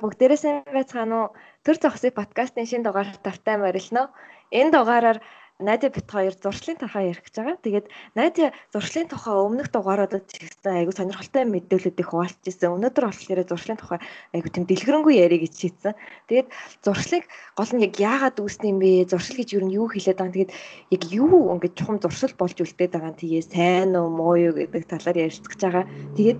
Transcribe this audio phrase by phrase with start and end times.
[0.00, 1.28] бүгдээрээ сайн байцгаана уу?
[1.64, 4.08] Төр зогсыг подкастын шинэ дугаар тавтай морилно.
[4.50, 5.18] Энэ дугаараар
[5.60, 7.56] Надя бит хоёр зуршлын тухай ярих гэж байгаа.
[7.60, 7.86] Тэгээд
[8.16, 12.80] Надя зуршлын тухай өмнөх дугааруудад чигсэн айгу сонирхолтой мэдээлэлүүдийг хуваалцж ирсэн.
[12.80, 14.00] Өнөөдөр болохоор зуршлын тухай
[14.32, 15.94] айгу тийм дэлгэрэнгүй ярих гэж шийдсэн.
[16.32, 16.48] Тэгээд
[16.80, 17.28] зуршлыг
[17.60, 19.12] гол нь яг яагаад үүснэ юм бэ?
[19.12, 20.32] Зуршил гэж юу нь юу хэлээд байгаа.
[20.32, 20.52] Тэгээд
[20.96, 24.88] яг юу ингэж чухам зуршил болж үлдээд байгаа нь тэгээ сайн уу муу юу гэдэг
[24.88, 25.84] талаар ярилцж байгаа.
[26.16, 26.38] Тэгээд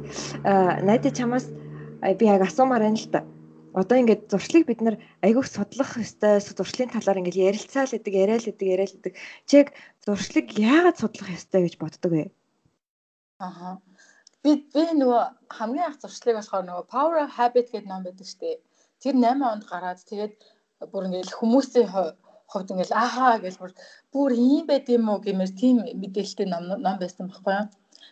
[0.88, 1.44] Надя чамаас
[2.00, 3.20] би яг асуумаар байна л та
[3.74, 8.66] одоо ингээд зуршлыг бид нар айгүйх судлах ёстой зуршлын талаар ингээд ярилцаал гэдэг яриад гэдэг
[8.74, 9.14] яриад гэдэг
[9.46, 9.68] чи яг
[10.02, 12.24] зуршлыг яагаад судлах ёстой гэж боддог вэ?
[13.38, 13.78] Аха.
[14.42, 15.22] Би би нөгөө
[15.56, 18.56] хамгийн анх зуршлыг болохоор нөгөө Power of Habit гэдэг ном байдаг шүү дээ.
[19.02, 20.34] Тэр 8 онд гараад тэгээд
[20.92, 21.88] бүр ингээд хүмүүсийн
[22.50, 23.72] хувьд ингээд ахаа гэж бүр
[24.12, 27.68] бүр ийм байд юм уу гэмээр тийм мэдээлэлтэй ном ном байсан байхгүй юу.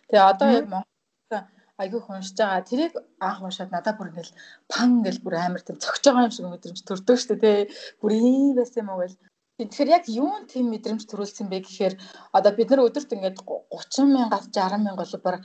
[0.08, 1.42] Тэгээ одоо яг Монгол
[1.82, 2.68] айгүй уншиж байгаа.
[2.70, 2.94] Тэрийг
[3.28, 4.36] анх уншаад надад бүр ингээл
[4.72, 7.60] пан гэл бүр амар тийм цогж байгаа юм шиг мэдрэмж төрдөг шүү дээ.
[8.00, 9.18] Бүр ийм байсан юм уу гэл.
[9.58, 11.94] Тэгэхээр яг юун тийм мэдрэмж төрүүлсэн бэ гэхээр
[12.36, 15.36] одоо бид нар өдөрт ингээд 30 мянгаас 60 мянга бол баг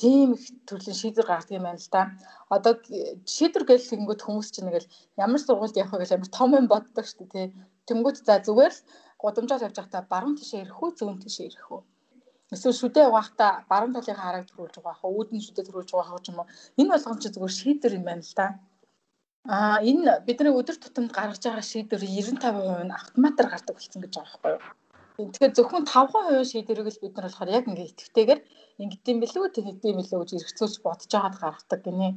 [0.00, 2.02] тийм их төрлийн шийдвэр гаргадаг юм байна л да.
[2.52, 2.72] Одоо
[3.36, 4.92] шийдвэр гэл хингүүд хүмүүс чинь ингээл
[5.24, 7.56] ямар сургуульд явах гэж амар том юм боддог шүү дээ.
[7.88, 8.84] Тэнгүүд за зүгээр л
[9.20, 11.80] гудамжаар явж байхдаа баруун тишээ ирэх үү зүүн тишээ ирэх үү
[12.54, 16.38] Эсвэл шүдээ угаахта баруун талын хараг төрүүлж байгаа хаа үүдэн шүдээ төрүүлж хаа ч юм
[16.40, 16.48] уу.
[16.80, 18.46] Энэ болгоом чи зүгээр шийдвэр юм байна л да.
[19.54, 24.38] Аа энэ бидний өдөр тутамд гаргаж байгаа шийдвэр 95% нь автоматар гардаг болсон гэж байгаа
[24.40, 24.62] байхгүй юу?
[25.14, 28.40] Тэгэхээр зөвхөн 5% шийдвэрийг л бид нар болохоор яг ингээ итгэвтэйгээр
[28.82, 32.08] ингэдэм билүү тэгдэм билүү гэж эргцүүлж бодож байгаад гаргадаг гинэ.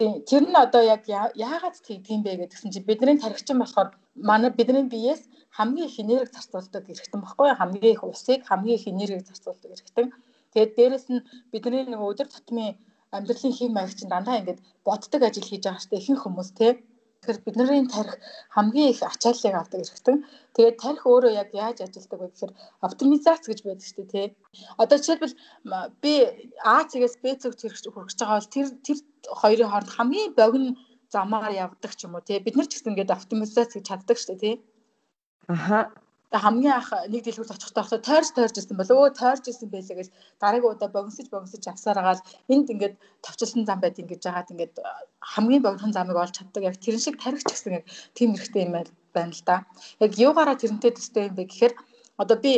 [0.00, 5.28] Тэр нь одоо яг яагаад тэгдэм бэ гэдгсэн чинь бидний тархичин болохоор манай бидний биеэс
[5.52, 10.08] хамгийн их энерги зарцуулдаг эргэтэн баггүй хамгийн их усыг хамгийн их энергийг зарцуулдаг эргэтэн.
[10.56, 11.20] Тэгээд дээрэс нь
[11.52, 12.80] бидний нэг өдөр тутмын
[13.12, 16.72] амьдралын хэм маяг чинь дандаа ингээд боддог ажил хийж байгаа штэ ихэнх хүмүүс тий.
[17.20, 18.16] Тэгэхээр бидний тарих
[18.48, 20.24] хамгийн их ачааллыг авдаг эргэтэн.
[20.56, 24.26] Тэгээд тарих өөрөө яг яаж ажилладаг вэ гэхээр оптимизац гэж байдаг штэ тий.
[24.80, 25.36] Одоо жишээлбэл
[26.00, 26.12] би
[26.64, 28.98] А цэгээс Б цэг хүрэх гэж байгаа бол тэр тэр
[29.40, 30.70] хоёрын хооронд хамгийн богино
[31.12, 32.40] замаар явдаг ч юм уу тий.
[32.40, 34.54] Бид нар ч гэсэн ингээд оптимизац гэж чаддаг штэ тий.
[35.44, 35.92] Аха.
[36.30, 39.98] Тэгээ хамгийн анх нэг дэлгүүрт очихдоо хахад тойрч тойрч ирсэн бол өө тойрч ирсэн байлээ
[39.98, 40.08] гэж
[40.38, 42.22] дараагийн удаа богиносж богиносж авсараагаал
[42.54, 44.74] энд ингээд товчлсон зам байт ингэж жагаад ингээд
[45.32, 48.74] хамгийн богинохон замыг олж чаддаг яг тэрэн шиг тарихч гэсэн яг тийм хэрэгтэй юм
[49.10, 49.66] байна л да.
[49.98, 51.74] Яг юугаараа тэрнтэй төстэй юм бэ гэхээр
[52.22, 52.52] одоо би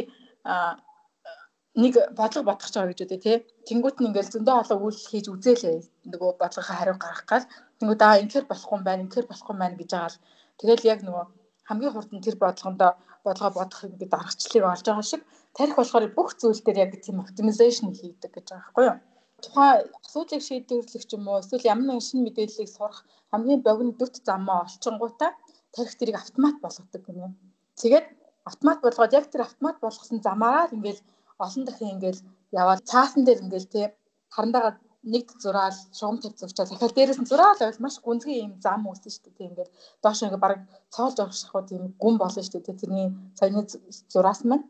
[1.72, 3.36] нэг бодлого бодох гэж байгаа гэж үү тий.
[3.68, 5.78] Тэнгүүт нь ингээл зөндөө олон үйлс хийж үзээлээ.
[6.12, 7.46] Нөгөө бодлогын хариу гаргах гал
[7.80, 10.20] тэнгүүд аа ингэхэр болохгүй юм байна, ингэхэр болохгүй юм байна гэж байгаа л
[10.60, 11.24] тэгэл яг нөгөө
[11.68, 12.92] хамгийн хурд нь тэр бодлогондоо
[13.24, 15.22] бодлого бодох ингээд аргачлалыг олж байгаа шиг
[15.56, 18.98] тарих болохоор бүх зүйл дээр яг тийм оптимизашн хийдэг гэж байгаа байхгүй юу?
[19.42, 22.98] Тухайн асуудлыг шийдвэрлэх юм уу эсвэл ямар нэгэн шинэ мэдээллийг сурах
[23.30, 25.30] хамгийн богино дүт замаа олчингуудаа
[25.74, 27.34] тарих тэрийг автомат болгодог гэнэ.
[27.80, 28.06] Тэгээд
[28.50, 31.02] автомат болгоод яг тэр автомат болгосон замаараа ингээл
[31.44, 32.20] олон дахин ингээл
[32.60, 33.86] яваад цаасан дээр ингээл тий
[34.34, 34.70] харандаага
[35.02, 39.10] нэг зураал шугам тавь зурчаа дахиад дээрээс нь зураал байвал маш гүнзгий юм зам үүснэ
[39.10, 39.48] шүү дээ.
[39.50, 39.70] Ингээд
[40.02, 40.54] доош ингээд баг
[40.94, 42.80] цоолж авчихгүй тийм гүн болно шүү дээ.
[42.80, 43.08] Тэрний
[43.38, 43.66] саяны
[44.12, 44.66] зураас маань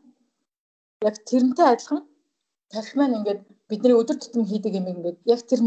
[1.07, 2.01] яг тэрнтэй адилхан
[2.73, 5.61] тарих маань ингээд бидний өдөр тутам хийдэг юм ингээд яг тэр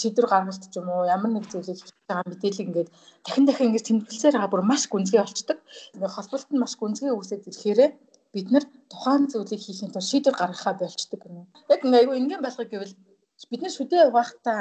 [0.00, 2.88] шийдвэр гаргалт ч юм уу ямар нэг зүйлийг хийж байгаа мэдээлэл ингээд
[3.24, 5.58] дахин дахин ингээд тэмдэглэсээр байгаа бүр маш гүнзгий болчдөг.
[5.94, 7.90] Ингээд холболт нь маш гүнзгий үүсээд ирэхээрээ
[8.34, 11.46] бид нар тухайн зүйлийг хийхин тулд шийдвэр гаргахаа болчдөг юм.
[11.72, 12.94] Яг ингээд айгүй энгийн болгох гэвэл
[13.50, 14.60] бид нар шүдээ угаахтаа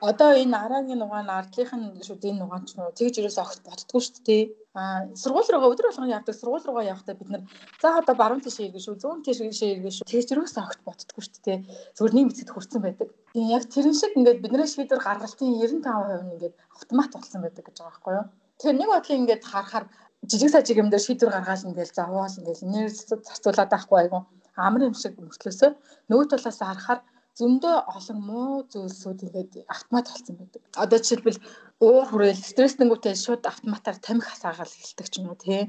[0.00, 4.20] одоо энэ араагийн нугаан ардлынх нь шүдийн нугаан ч нөө тэгж юус огт боддгоо шүү
[4.26, 4.42] дээ.
[4.74, 7.42] Аа сургууль руугаа өдөр болгон явдаг сургууль руугаа явахдаа бид нар
[7.80, 11.42] за одоо баруун тишээ иргэн шүү зүүн тишээ иргэн шүү тэгж юус огт боддгоо шүү
[11.46, 11.58] дээ.
[11.96, 13.08] Зүгээр нэг мэцэд хүрсэн байдаг.
[13.32, 17.76] Тийм яг тэрэн шиг ингээд бидний шийдвэр гаргалтын 95% нь ингээд автомат болсон байдаг гэж
[17.78, 18.26] байгаа байхгүй юу?
[18.58, 19.84] Тэгэхээр нэг бодлын ингээд харахаар
[20.30, 22.98] жижиг сажиг юм дээр шийдвэр гаргаал ингээл завуул ингээл энерги
[23.28, 24.18] зарцуулаад байхгүй айгу
[24.56, 25.70] амар юм шиг мөртлөөсөө
[26.08, 27.00] нөгөө талаас харахаар
[27.38, 30.62] зөндөө олон муу зүйлсүүд ингээд автомат болсон байдаг.
[30.78, 31.40] Одоо жишээлбэл
[31.82, 35.62] уур хүрээл стресстэнүүтэй шууд автоматар тамхи хасаагаал эхэлдэг ч юм уу тий.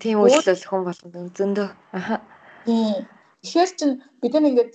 [0.00, 1.68] Тийм үйлдэл хүн болгонд зөндөө.
[1.92, 2.24] Аха.
[2.64, 3.04] Тийм.
[3.44, 3.90] Тэгэхээр чин
[4.20, 4.72] бид нар ингээд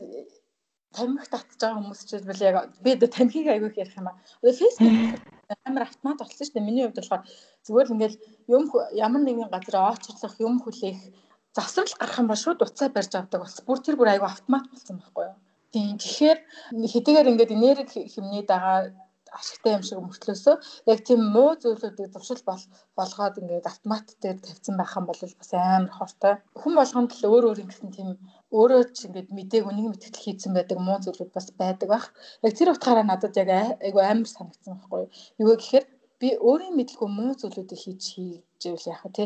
[0.93, 2.55] тамхи татж байгаа хүмүүс жишээлбэл яг
[2.85, 4.17] би одоо тамхиг аягүй ярих юм аа.
[4.39, 4.93] Одоо Facebook
[5.67, 6.67] амар автомат болсон шүү дээ.
[6.69, 7.23] Миний хувьд болохоор
[7.65, 8.15] зүгээр л ингээд
[8.53, 8.63] юм
[8.93, 10.99] ямар нэгэн газар очрлох юм хүлээх
[11.57, 15.01] завсрал гарах юм ба шууд уцаа барьж авдаг бас бүр тэр бүр аягүй автомат болсон
[15.01, 15.35] байхгүй юу?
[15.73, 15.97] Тийм.
[15.97, 16.39] Тэгэхээр
[16.93, 18.79] хэдийгээр ингээд энерги хэмнээ дагаа
[19.39, 20.55] ашигтай юм шиг мөртлөөсөө
[20.91, 22.63] яг тийм муу зүйлүүдийг зуршил бол
[22.97, 26.33] болгоод ингээд автомат дээр тавьсан байх юм бол бас амар хортой.
[26.61, 28.09] Хүн болгонд л өөр өөр ингэсэн тийм
[28.57, 32.05] өөрөө ч ингээд мэдээг үнийг мэтгэл хийцэн байдаг муу зүйлүүд бас байдаг бах.
[32.45, 33.49] Яг тэр утгаараа надад яг
[33.81, 35.09] айгу амар санагдсан байхгүй юу.
[35.41, 35.85] Юу гэхээр
[36.21, 39.23] би өөрийн мэдлгүй муу зүйлүүдийг хийж хийжвэл яах вэ те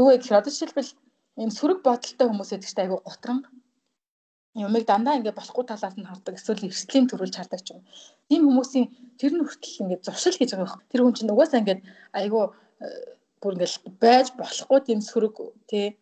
[0.00, 0.92] юу гэхээр одоо жишээлбэл
[1.40, 3.38] ийм сөрөг бодолтой хүмүүс гэдэг чинь айгүй гутран
[4.66, 7.82] юмыг дандаа ингээд болохгүй талаас нь хардаг эсвэл эрсдлийн төрүүлж хардаг ч юм.
[8.28, 8.86] Тийм хүмүүсийн
[9.20, 10.88] тэр нь хүртэл ингээд зуршил хийж байгаа байх.
[10.90, 11.82] Тэр хүн чинь угаасаа ингээд
[12.18, 12.44] айгүй
[13.40, 15.34] бүр ингээд байж болохгүй тийм сөрөг
[15.70, 15.98] тий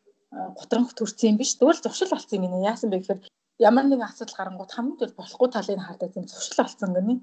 [0.58, 1.56] гутранх төрсөн юм биш.
[1.56, 2.68] Тэгвэл зуршил болсон юм нэ.
[2.70, 3.20] Яасан бэ гэхээр
[3.58, 7.14] ямар нэгэн асуудал гарангууд хамгийн түрүү болохгүй талыг хардаг тийм зуршил болсон гэнэ.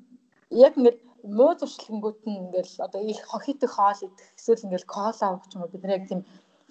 [0.66, 5.46] Яг ингээд муу зуршилгэнгүүд нь ингээд одоо их хохитох хоол идэх эсвэл ингээд кола уух
[5.48, 6.22] ч юм уу бид яг тийм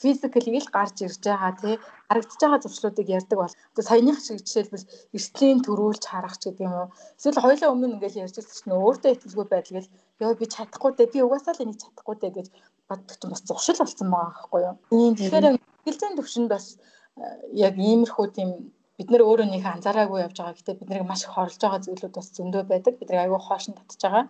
[0.00, 1.76] физикали л гарч ирж байгаа тий.
[2.08, 4.86] Харагдаж байгаа зуршлуудыг ярьдаг бол одоо саяных шиг жишээлбэл
[5.16, 9.10] эртлийн төрүүлж харах ч гэдэг юм уу эсвэл хоёлаа өмнө ингээл ярьж байсан чинь өөртөө
[9.12, 9.92] итгэлгүй байдал гэл
[10.24, 12.46] ёо би чадахгүй дээ би угаасаа л энийг чадахгүй дээ гэж
[12.88, 14.76] боддог чинь бас зуршил болсон байгаа байхгүй юу?
[15.18, 15.46] Тэгэхээр
[15.86, 16.64] гэлзэн төвшөнд бас
[17.18, 17.24] э,
[17.66, 18.50] яг иймэрхүү тийм
[18.96, 20.54] бид нар өөрөө нэг анзаараагүй явж байгаа.
[20.56, 22.92] Гэхдээ бид нарыг маш их хорлож байгаа зүйлүүд бас зөндөө байдаг.
[23.00, 24.24] Бид нар аягүй хоошин татж байгаа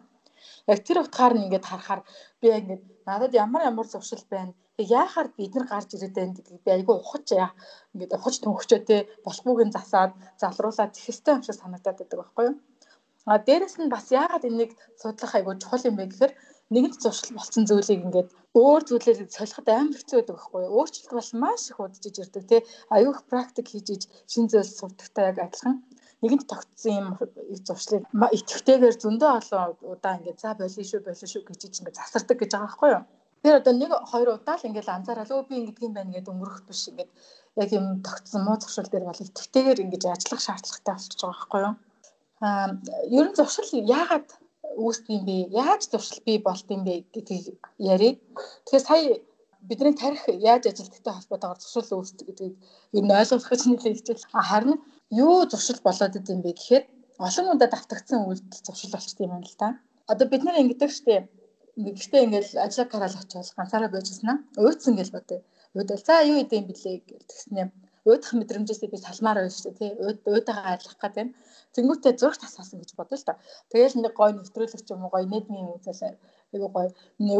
[0.73, 2.01] яг тэр утгаар нь ингээд харахаар
[2.41, 6.63] би яг ингээд надад ямар ямар зуршил байна яахаар бид нар гарч ирээд байна гэдгийг
[6.65, 7.51] би айгүй ухаж яа.
[7.95, 8.97] Ингээд ухаж төнгөчөө те
[9.27, 12.57] болохгүйг нь засаад залруулаад тэхэлтэй юм шиг санагдаад байдаг байхгүй юу?
[13.31, 16.33] А дээрэс нь бас яагаад энийг судлах айгүй чухал юм бэ гэхээр
[16.73, 18.29] нэгэнт зуршил болсон зүйлийг ингээд
[18.59, 20.75] өөр зүйлээр солиход амар хэцүү байдаг байхгүй юу?
[20.79, 22.57] Өөрчлөлт бол маш их удажж ирдэг те
[22.97, 24.03] аюух практик хийж иж
[24.33, 25.75] шин зүйл сурдагтай яг адилхан
[26.23, 27.09] нэгэнт тогтсон юм
[27.67, 28.03] зуршлыг
[28.37, 32.69] итгэвтэйгээр зөндөө олон удаа ингээд за болио шүү болио шүү гэж ингээд засардаг гэж байгаа
[32.69, 33.05] байхгүй юу
[33.43, 36.63] Тэр одоо нэг хоёр удаа л ингээл анзаараад өө би ингэдэг юм байна гэдээ өнгөрөх
[36.63, 37.11] биш ингээд
[37.59, 41.75] яг юм тогтсон муу зуршил дээр бол итгэвтэйгээр ингэж ажиллах шаардлагатай болчихж байгаа байхгүй юу?
[42.47, 42.69] Аа
[43.19, 43.67] ер нь зуршил
[43.99, 44.29] яагаад
[44.79, 45.37] үүсдэг юм бэ?
[45.63, 47.59] Яаж зуршил бий болд юм бэ гэдгийг
[47.93, 48.17] ярив.
[48.63, 49.19] Тэгэхээр сая
[49.67, 52.55] бидний тарих яаж ажилтгтай холбоотойгоор зуршил үүсдэг гэдгийг
[52.95, 54.27] ер нь ойлгох гэж нэлээд хичээл.
[54.39, 54.79] Харин
[55.13, 56.85] юу зуршил болоод идэм бэ гэхээр
[57.27, 59.69] олон удаа давтагдсан үйлдэл зуршил болчтой юм л да.
[60.13, 61.25] Одоо бид нар ингэдэг штеп
[61.77, 65.41] Гэхдээ ингээл ажиллаг гараал очивол ганцаараа байжснаа уйдсан гэж бодъё.
[65.73, 67.69] Уйдал за юу идэм блэ гэж тэгснээр
[68.05, 69.91] уйдах мэдрэмжээсээ би салмаар байна шүү дээ тий.
[70.05, 71.31] Уйд уйдагаа арилгах гэдэг юм.
[71.73, 73.41] Тэнгүүтээ зураг тасаасан гэж бодъё л та.
[73.73, 76.21] Тэгээл нэг гой нэвтрүүлэгч юм уу гой нийтмийн үзэл
[76.53, 76.87] айгу гой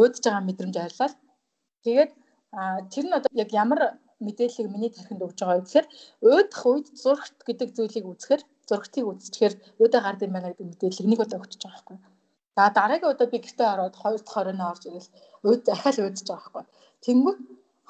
[0.01, 1.13] уйдж байгаа мэдрэмж арилаад
[1.85, 2.11] тэгээд
[2.89, 3.79] тэр нь одоо яг ямар
[4.27, 5.87] мэдээллийг миний тархинд өгж байгаа вэ гэхээр
[6.27, 11.19] уйдах үед зурагт гэдэг зүйлийг үзэхэр зурагтыг үзчихээр уйдаа гард юм байна гэдэг мэдээллийг нэг
[11.23, 11.97] удаа өгч байгаа байхгүй.
[12.55, 15.09] За дараагийн удаа би гэртээ ороод хоёр дахь хорионоо орж ирэл
[15.47, 16.63] өөд дахиад өөдж байгаа байхгүй.
[17.05, 17.39] Тэнгүүд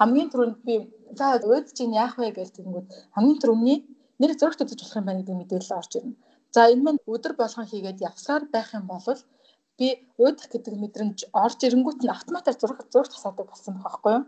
[0.00, 0.74] хамгийн түрүүнд би
[1.18, 3.78] за өөд чинь яах вэ гэж тэнгүүд хамгийн түрүүний
[4.20, 6.16] нэр зөрөгт үзэж болох юм байна гэдэг мэдээлэл орж ирнэ.
[6.54, 9.02] За энэ мань өдөр болгон хийгээд явсаар байх юм бол
[9.78, 9.88] би
[10.22, 14.24] өөдөх гэдэг мэдрэмж орж ирэнгүүт нь автоматар зураг зураг тасаадаг болсон байх байхгүй юу?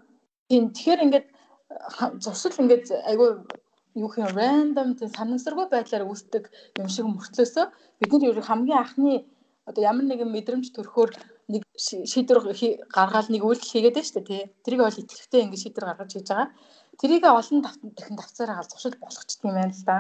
[0.51, 1.27] Тийм тэгэхээр ингээд
[2.25, 3.29] зуршил ингээд айгүй
[3.97, 6.45] юу юм random тийм санамсаргүй байдлаар үүсдэг
[6.81, 7.67] юм шиг мөртлөөсөө
[8.01, 9.15] бид нар ер хамгийн анхны
[9.69, 11.11] одоо ямар нэгэн мэдрэмж төрөхөөр
[11.53, 11.63] нэг
[12.13, 12.41] шийдвэр
[12.97, 14.43] гаргаад нэг үйлдэл хийгээд байна шүү дээ тий.
[14.65, 16.49] Тэрийг бол итгэлтэй ингэ шийдвэр гаргаж хийж байгаа.
[17.01, 19.97] Тэрийг олон дахин давцаар хаал зуршил болгочих тийм байна л да.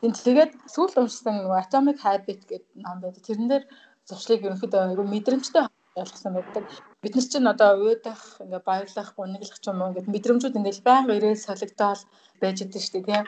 [0.00, 3.22] Тэгээд сүүлд уншсан Atomic Habit гэдэг ном байдаг.
[3.24, 3.64] Тэрэн дээр
[4.08, 5.62] зуршлыг ерөнхийдөө айгүй мэдрэмжтэй
[6.02, 6.64] ойлгосон байдаг.
[7.02, 11.16] Бид нар чинь одоо уйдах, ингээ баярлах, гуниглах ч юм уу ингээд мэдрэмжүүд ингээл байнга
[11.16, 12.00] ирээд солигдоод
[12.40, 13.22] байж идэв шүү дээ тий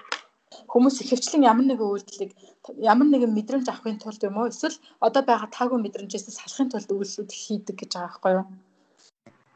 [0.73, 2.33] хүмүүс ихэвчлэн ямар нэгэн үйлдэлийг
[2.93, 7.31] ямар нэгэн мэдрэмж авахын тулд юм уу эсвэл одоо байгаа таагүй мэдрэмжээс салахын тулд үйлсүүд
[7.43, 8.47] хийдэг гэж байгаа байхгүй юу?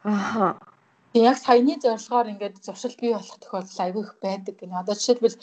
[0.05, 0.61] Аа.
[1.15, 4.81] Яг саяны зорилгоор ингээд зуршил бий болох тохиолдол айгүй их байдаг гэнэ.
[4.81, 5.37] Одоо жишээлбэл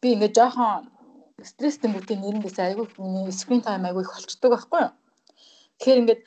[0.00, 0.88] би ингээд жоохон
[1.50, 2.86] стресс тэмдгүүдийн нэрэндээс айгүй
[3.32, 4.92] скрин тайм айгүй их болчдөг байхгүй юу?
[5.80, 6.22] Тэгэхээр ингээд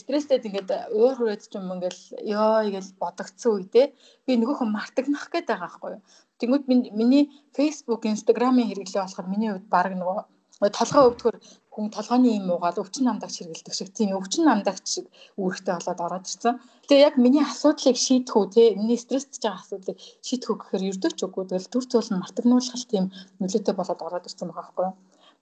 [0.00, 2.02] стресстэй ингээд уур хүрээд ч юм ингээл
[2.34, 3.86] ёо гэж бодогдсон үедээ
[4.26, 6.02] би нөгөөхөн мартагнах гээд байгаа байхгүй юу.
[6.38, 6.64] Тэнгүүд
[6.98, 7.24] миний
[7.56, 10.18] Facebook, Instagram-ын хэрэглээ болохоор миний хувьд баг нөгөө
[10.58, 11.36] толгой өвдгөр
[11.70, 15.06] хүн толгойн юм уугаад өвчин намдагч хэрэгэлдэг шиг тийм өвчин намдагч шиг
[15.38, 16.58] үүрэгтэй болоод ороод ирсэн.
[16.90, 21.12] Тэгээ яг миний асуудлыг шийдэх үү те миний стресстэй байгаа асуудлыг шийдэх үү гэхээр ердөө
[21.14, 23.04] ч үгүй тэгэл төр зүйл нь мартагнуулах тийм
[23.38, 24.96] нөлөөтэй болоод ороод ирсэн байгаа байхгүй юу.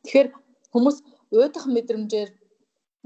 [0.04, 0.28] Тэгэхээр
[0.76, 0.96] хүмүүс
[1.32, 2.30] уйдах мэдрэмжээр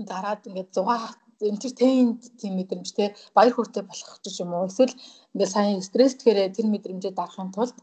[0.07, 3.05] дараад ингээд 6 entertained тийм мэдрэмж те
[3.37, 4.95] баяр хөөртэй болох ч юм уу эсвэл
[5.33, 7.77] ингээд сайн стресс тэгэхээр тэр мэдрэмжээ дарахын тулд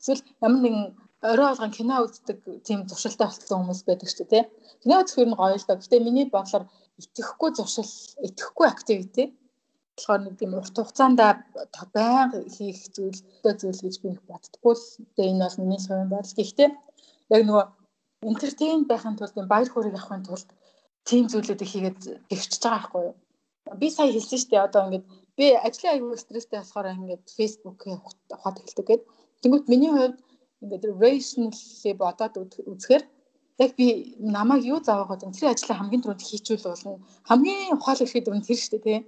[0.00, 0.86] эсвэл ямар нэгэн
[1.22, 4.44] орой болгон кино үздэг тийм зуршилтай болсон хүмүүс байдаг шүү дээ.
[4.82, 5.78] Кино үзэх нь гоё л да.
[5.78, 6.64] Гэтэ миний бодлоор
[6.98, 7.90] итгэхгүй зуршил,
[8.26, 9.24] итгэхгүй activity
[9.94, 11.18] болохоор нэг тийм урт хугацаанд
[11.94, 13.20] байнга хийх зүйл,
[13.60, 14.86] зүйл гэж би нэг боддггүй л.
[15.14, 16.34] Тэгээ энэ бол миний хувийн бодол.
[16.38, 16.68] Гэхдээ
[17.34, 17.64] яг нөгөө
[18.30, 20.48] entertain байхын тулд баяр хөөргийг авахын тулд
[21.08, 23.14] тийм зүйлүүдийг хийгээд тэгчж байгаа байхгүй юу.
[23.80, 24.66] Би сая хэлсэн шүү дээ.
[24.66, 25.06] Одоо ингээд
[25.38, 27.98] би ажлын аягүй стресстэй болохоор ингээд Facebook-ийн
[28.34, 29.08] ухаад эхэлдэг гэдэг.
[29.42, 30.16] Тэнгүүт миний хувьд
[30.62, 32.34] ингээд rationally бодоод
[32.72, 33.04] үзэхээр
[33.64, 33.86] яг би
[34.36, 37.02] намайг юу зааваагаад энэ ажлаа хамгийн түрүүнд хийчихвэл болно.
[37.28, 39.00] Хамгийн ухаалаг шийдвэр нь тэр шүү дээ тий.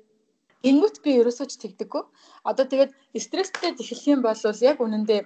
[0.70, 2.02] Ингүүт би ерөөсөө ч тэгдэггүй.
[2.48, 2.92] Одоо тэгээд
[3.24, 5.20] стресстэй эхлэх юм бол яг үнэндээ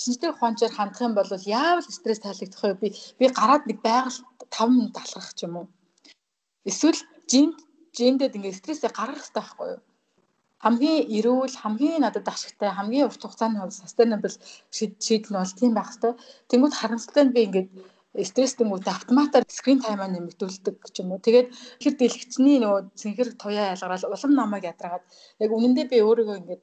[0.00, 2.74] шинжтэй ухаанчаар хандах юм бол яавал стресс таалагдах вэ?
[2.80, 2.88] Би
[3.18, 5.66] би гараад нэг байгаль 5 минут алхах ч юм уу.
[6.70, 7.00] Эсвэл
[7.30, 7.56] жинд
[7.96, 9.80] жиндээд ингээд стрессээ гаргах хэрэгтэй байхгүй юу?
[10.64, 14.36] Хамгийн эрүүл, хамгийн надад ашигтай, хамгийн урт хугацааны хувьд sustainable
[14.70, 16.12] шийдэл нь бол тийм байх хэрэгтэй.
[16.50, 17.68] Тэнгүүд харамсалтай нь би ингээд
[18.28, 21.24] стресс тэнгүүтээ автоматар скрин таймаа нэмэгдүүлдэг ч юм уу.
[21.26, 21.48] Тэгээд
[21.82, 25.02] хэр дэлгэцний нөгөө цэнхэр туяа ялгараад улам намайг ядраад
[25.42, 26.62] яг үнэндээ би өөрийгөө ингээд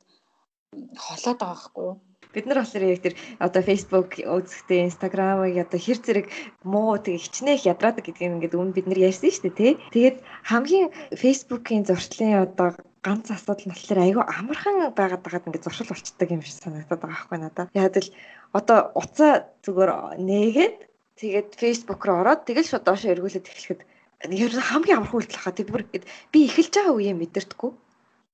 [1.03, 1.96] холоод байгаа байхгүй юу?
[2.34, 6.28] Бид нар болохоор яг тэр одоо Facebook үзэхдээ Instagram-ыг одоо хэр зэрэг
[6.62, 9.74] муу тэг хичнээх ядраадаг гэдгийг ингээд өмнө бид нар ярьсан шүү дээ тий.
[9.90, 15.90] Тэгээд хамгийн Facebook-ийн зуршлын одоо ганц асуудал нь болохоор айгүй амархан байгаад байгаад ингээд зуршил
[15.90, 17.74] болчдөг юм шиг санагдаад байгаа байхгүй надад.
[17.74, 18.14] Яг л
[18.54, 20.78] одоо уцаа зүгээр нээгээд
[21.18, 23.82] тэгээд Facebook руу ороод тэгэл шууд доошоо эргүүлээд эхлэхэд
[24.30, 25.58] ер нь хамгийн амархан үйлдэл хаа.
[25.58, 25.84] Тэг бүр
[26.30, 27.72] би эхэлж байгаа үеэ мэдэрдэггүй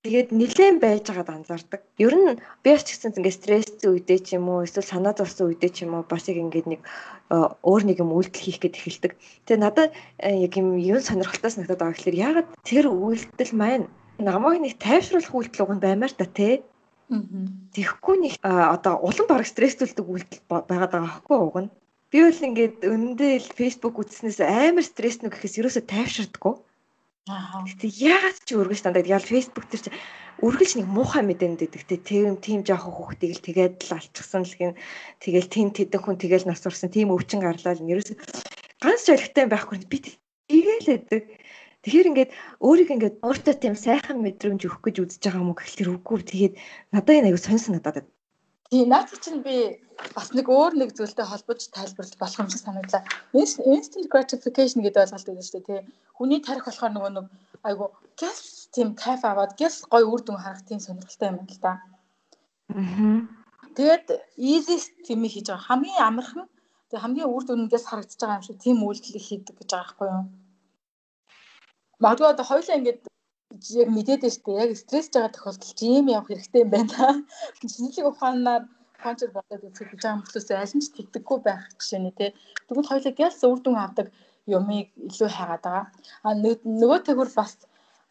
[0.05, 1.81] Тэгээд нилээн байж байгаад анзаардаг.
[1.97, 5.71] Ер нь би ч гэсэн ингээд стресстэй үедээ ч юм уу эсвэл санаа зовсон үедээ
[5.73, 6.81] ч юм уу бас яг ингээд нэг
[7.33, 9.17] э, өөр нэг юм үйлдэл хийх гээд эхэлдэг.
[9.49, 13.89] Тэгээ надад э, яг юм юу сонирхолтой санагдаад байгаа гэхээр ягаад тэр үйлдэл маань
[14.21, 16.61] намайг нэг тайвшруулах үйлдэл уг нь баймаар та тий.
[17.73, 21.73] Тэгэхгүй нэг э, одоо улам бараг стресстүүлдэг үйлдэл байгаад байгаа хөөхгүй уг нь.
[22.13, 26.53] Би бол ингээд өнөндөө Facebook үзснээс амар стресс нү гэхээс ерөөсөө тайвширдаггүй.
[27.25, 29.91] Гэтэ яагаад ч өргөж дандаа ял Facebook дээр чи
[30.45, 31.97] үргэлж нэг муухай мэдээнд өгдөг те.
[31.97, 34.77] Тийм тийм жоохон хүүхдийг л тэгээд л алчсан л гин.
[35.25, 36.93] Тэгэл тэн тэдэн хүн тэгэл нас урсан.
[36.93, 38.13] Тийм өвчин гарлаа л ерөөс
[38.77, 41.23] ганц жолигтай байхгүй би тэгээл өгдөг.
[41.81, 45.89] Тэгэхээр ингээд өөрийг ингээд өөртөө тийм сайхан мэдрэмж өгөх гэж үзэж байгаа юм уу гэхэлэр
[45.97, 46.17] үгүй.
[46.29, 46.53] Тэгээд
[46.93, 48.05] надад энэ аягүй сонь санагдаад.
[48.71, 49.77] Тийм наад чинь би
[50.15, 53.03] бас нэг өөр нэг зүйлтэй холбож тайлбарлах болох юм шиг санагдлаа.
[53.37, 55.81] Instant gratification гэдэг ойлголт өгдөө шүү дээ тий.
[56.17, 57.25] Хүний тарих болохоор нөгөө нэг
[57.61, 61.77] айгу гэс тийм кайф аваад гэс гой үр дүн харах тийм сонирхолтой юм л да.
[62.73, 63.21] Аа.
[63.77, 64.07] Тэгээд
[64.37, 65.67] easiest тийм хийж байгаа.
[65.69, 66.49] Хамгийн амархан
[66.89, 70.25] тэг хамгийн үр дүнгээс харагдаж байгаа юм шиг тийм үйлдэл хийдэг гэж байгаа байхгүй юу?
[72.01, 72.97] Магадгүй одоо хоёулаа ингэж
[73.53, 74.61] яг мэдээд дээ.
[74.65, 77.25] Яг стресс байгаа тохиолдолд жим явах хэрэгтэй юм байна.
[77.61, 78.63] Шинжлэх ухаанаар
[79.03, 82.31] кончер бодоод үзэх гэж байгаа мөртлөөс аль нь ч тэгдэггүй байх жишээ нэ тий.
[82.67, 84.07] Тэгвэл хоёулаа гялс үр дүн авдаг
[84.49, 85.85] юмыг илүү хайгаад байгаа.
[86.25, 87.53] А нөгөө тэгвэр бас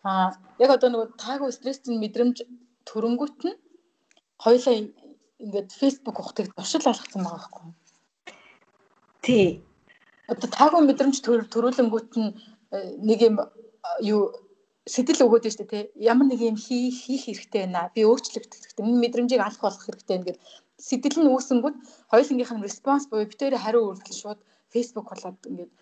[0.04, 2.36] а яг одоо нөгөө таагүй стрессийн мэдрэмж
[2.88, 3.58] төрөнгөт нь
[4.44, 4.74] хоёулаа
[5.42, 7.64] ингээд Facebook ухтыг туршил алгацсан байгаа байхгүй.
[9.24, 9.46] Тий.
[10.32, 12.30] Одоо таагүй мэдрэмж төрүүлэнгүүт нь
[12.76, 13.36] э, нэг юм
[14.00, 14.22] юу
[14.84, 15.82] сэтэл өгөөд штэ тий.
[15.96, 20.16] Ямар нэг юм хийх хийх хэрэгтэй байна би өөрчлөгдөх хэрэгтэй энэ мэдрэмжийг алах болох хэрэгтэй
[20.20, 20.36] гэдэг
[20.76, 21.76] сэтэл нь үүсэнгүүт
[22.12, 25.72] хоёулынгийнх нь респонс буюу битээр хариу үйлдэл шууд Facebook болоод ингээд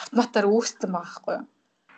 [0.00, 1.44] автоматар үүссэн байгаа байхгүй юу?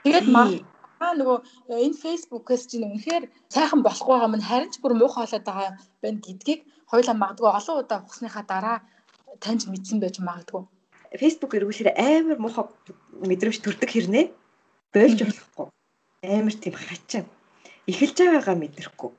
[0.02, 1.38] Тэгээд маа нөгөө
[1.70, 5.70] э, энэ фейсбукээс чинь үнэхээр сайхан болох байгаа мань харин ч бүр муухай болоод байгаа
[6.02, 8.76] байна гэдгийг хоёулаа магадгүй олон удаа ухсныхаа дараа
[9.38, 10.62] таньж мэдсэн байж магадгүй.
[11.22, 12.64] Facebook эргүүлэхээр амар муухай
[13.30, 14.26] мэдрэмж төрдөг хэрнээ?
[14.94, 15.66] Болж болохгүй
[16.22, 17.24] амар тийм хачин
[17.88, 19.10] эхэлж байгаагаа мэдрэхгүй.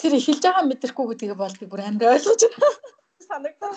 [0.00, 2.42] Тэр эхэлж байгаа мэдрэхгүй гэдгийг бол би бүр амар ойлгож
[3.28, 3.76] санагдаа.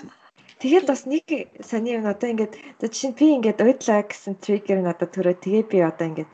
[0.59, 1.25] Тэгээд бас нэг
[1.59, 5.35] сони юм одоо ингээд за жишээ нь би ингээд уйдлаа гэсэн триггер нь одоо төрөө
[5.43, 6.33] тэгээ би одоо ингээд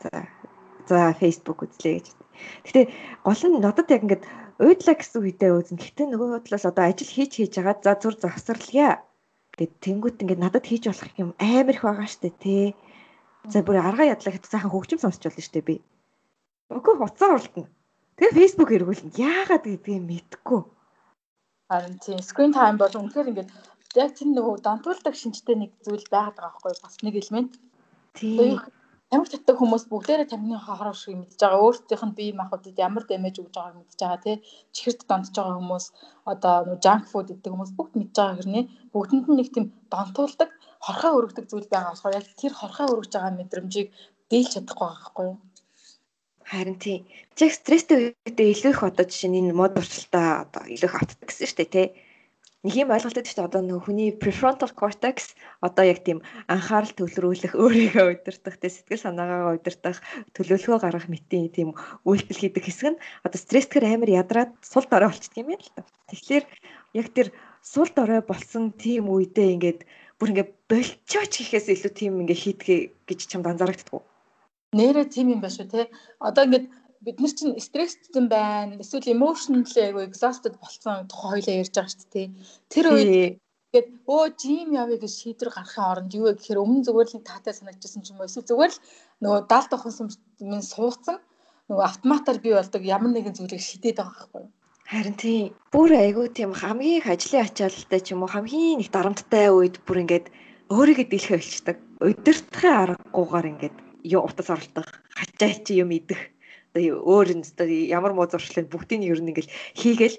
[0.90, 2.08] за Facebook үзлээ гэж.
[2.66, 2.82] Гэтэ
[3.26, 4.24] гол нь надад яг ингээд
[4.62, 5.78] уйдлаа гэсэн үедээ үзэн.
[5.82, 9.02] Гэтэ нөгөө талаас одоо ажил хийж хийж байгаа за зүр завсарлая
[9.58, 12.78] гэд тэнгуут ингээд надад хийж болох юм амар их байгаа штэ тий.
[13.50, 15.76] За бүр арга ядлаа хэд сайхан хөгжим сонсч болно шүү дээ би.
[16.74, 17.70] Үгүй хуцаа уралдана.
[18.18, 19.18] Тэгээ Facebook эргүүлнэ.
[19.22, 20.62] Яагаад гэдгийг мэдэхгүй.
[21.70, 23.52] Харин тийм screen time бол үнэхээр ингээд
[24.02, 27.54] яг тэр нөгөө донтуулдаг шинжтэй нэг зүйл байгаад байгаа байхгүй бас нэг элемент.
[28.18, 28.62] Тийм.
[29.12, 31.62] Тамхи татдаг хүмүүс бүгдээрээ тамхины хохроо шиг мэдж байгаа.
[31.62, 34.36] Өөрсдийнх нь бие махбодод ямар дэмэж өгж байгааг мэдж байгаа тий.
[34.76, 35.86] Чихэрт донтож байгаа хүмүүс
[36.32, 40.50] одоо нөгөө junk food гэдэг хүмүүс бүгд мэдж байгаа хэрнээ бүгдэнд нь нэг тийм донтуулдаг
[40.86, 43.90] хорхоо өргөдөг зүйл байгаа болохоор яг тэр хорхоо өргөж байгаа мэдрэмжийг
[44.30, 45.38] дийлж чадахгүй байгаа байхгүй юу?
[46.46, 47.02] Харин тийм.
[47.34, 51.26] Чиг стресстэй үедээ илүү их одоо жишээ нь энэ мод урталтаа одоо илүү их автдаг
[51.26, 51.88] гэсэн шүү дээ тий.
[52.62, 55.34] Нэг юм ойлголттой шүү дээ одоо нөгөө хүний prefrontal cortex
[55.66, 59.98] одоо яг тийм анхаарал төвлөрүүлэх, өөрийгөө удирдах, тий сэтгэл санаагаа удирдах,
[60.38, 61.70] төлөвлөгөө гаргах мэтийн тийм
[62.06, 65.82] үйлдэл хийдэг хэсэг нь одоо стрессээр амар ядраад сул дорой болчихдөг юм байна л та.
[66.14, 66.46] Тэгэхээр
[67.02, 67.28] яг тэр
[67.66, 69.82] сул дорой болсон тийм үедээ ингээд
[70.20, 74.04] бүр ингээ болчооч гэхээс илүү тийм ингээ хийдгээ гэж чамд анзаарагддаг.
[74.76, 75.92] Нэрээ тийм юм байна шүү те.
[76.24, 76.68] Одоо ингээд
[77.06, 78.80] бид нар чинь стресстэй байна.
[78.80, 82.28] Эсвэл emotionally айгу exhausted болсон тухай хоёлаа ярьж байгаа шүү дээ.
[82.72, 83.10] Тэр үед
[83.76, 88.02] ингээд өө жим явъя гэж шийдвэр гаргахын оронд юу гэхээр өмнө зүгээр л таатай санагдчихсан
[88.04, 88.82] ч юм уу эсвэл зүгээр л
[89.20, 90.08] нөгөө даалт авахсан
[90.40, 91.20] минь сууцсан
[91.68, 94.52] нөгөө автоматар бий болдог ямар нэгэн зүйлийг шидээд байгаа байхгүй юу?
[94.86, 99.50] Харин тийм бүр айгүй тийм хамгийн их ажлын ачаалттай ч юм уу хамгийн их дарамттай
[99.50, 100.30] үед бүр ингээд
[100.70, 101.78] өөрийгөө дийлхэ болчдаг.
[102.06, 103.78] Өдөртхөө аргагүйгээр ингээд
[104.14, 106.22] юу утас оролдох, хачаа чи юм идэх.
[106.78, 107.46] Өөр нь
[107.90, 110.18] ямар муу зуршлын бүгдийг нь ер нь ингээд хийгээл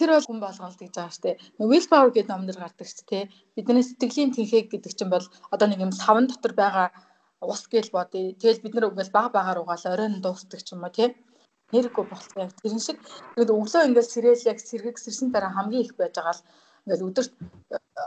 [0.00, 1.30] тэр бол хүн болгоолт гэж байгаа штэ.
[1.60, 3.28] Will power гэдэг ном дэр гардаг ч тий.
[3.52, 6.88] Бидний сэтгэлийн тэнхээ гэдэг чинь бол одоо нэг юм савн дотор байгаа
[7.44, 8.32] ус гэл бодъё.
[8.40, 11.12] Тэгэл бид нар үгээс баг багаар угаал оройн дуустдаг ч юм уу тий.
[11.74, 12.98] Нэргүй болцсон яг тэрэн шиг.
[13.34, 16.46] Тэгэд өглөө ингээд сэрэл яг сэргэг сэрсэн дараа хамгийн их байж байгаа л
[16.86, 17.32] ингээд өдөрт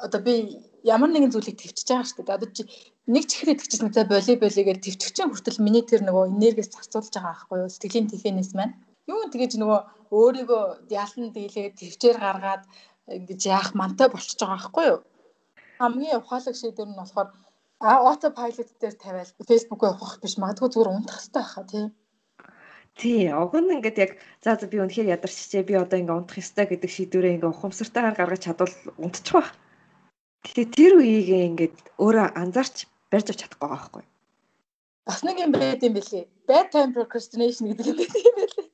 [0.06, 0.34] одоо би
[0.88, 2.38] ямар нэгэн зүйлийг төвчж байгаа шүү дээ.
[2.39, 2.63] Одоо чи
[3.12, 7.58] нэг чихрээ төвчсөн за боли болигээд төвчгчэн хүртэл миний тэр нөгөө энергиэс зарцуулж байгаа байхгүй
[7.60, 7.74] юу?
[7.74, 9.80] Сэтгэлийн тэхэнээс маань Юу тэгэж нөгөө
[10.13, 10.63] өөрийгөө
[11.01, 12.63] ялан дийлээ төвчээр гаргаад
[13.18, 15.00] ингэж яах мантай болчихж байгаа байхгүй юу?
[15.82, 17.30] Хамгийн ухаалаг шийдвэр нь болохоор
[18.10, 21.86] auto pilot дээр тавиал Facebook-өө ухах биш магадгүй зүгээр унтах хэрэгтэй байхаа тий.
[22.99, 26.67] Тий, уг нь ингээд яг за за би үнэхээр ядарчжээ би одоо ингээд унтах ёстой
[26.71, 29.50] гэдэг шийдвэрээ ингээд ухамсартайгаар гаргаж чадвал унтчих واخ.
[30.47, 34.05] Тэгэхээр тэр үеийг ингээд өөрөө анзаарч барьж авч чадахгүй байгаа байхгүй.
[35.05, 36.25] Бас нэг юм байд юм бэлээ.
[36.49, 38.69] Bad time procrastination гэдэг юм байд юм бэлээ.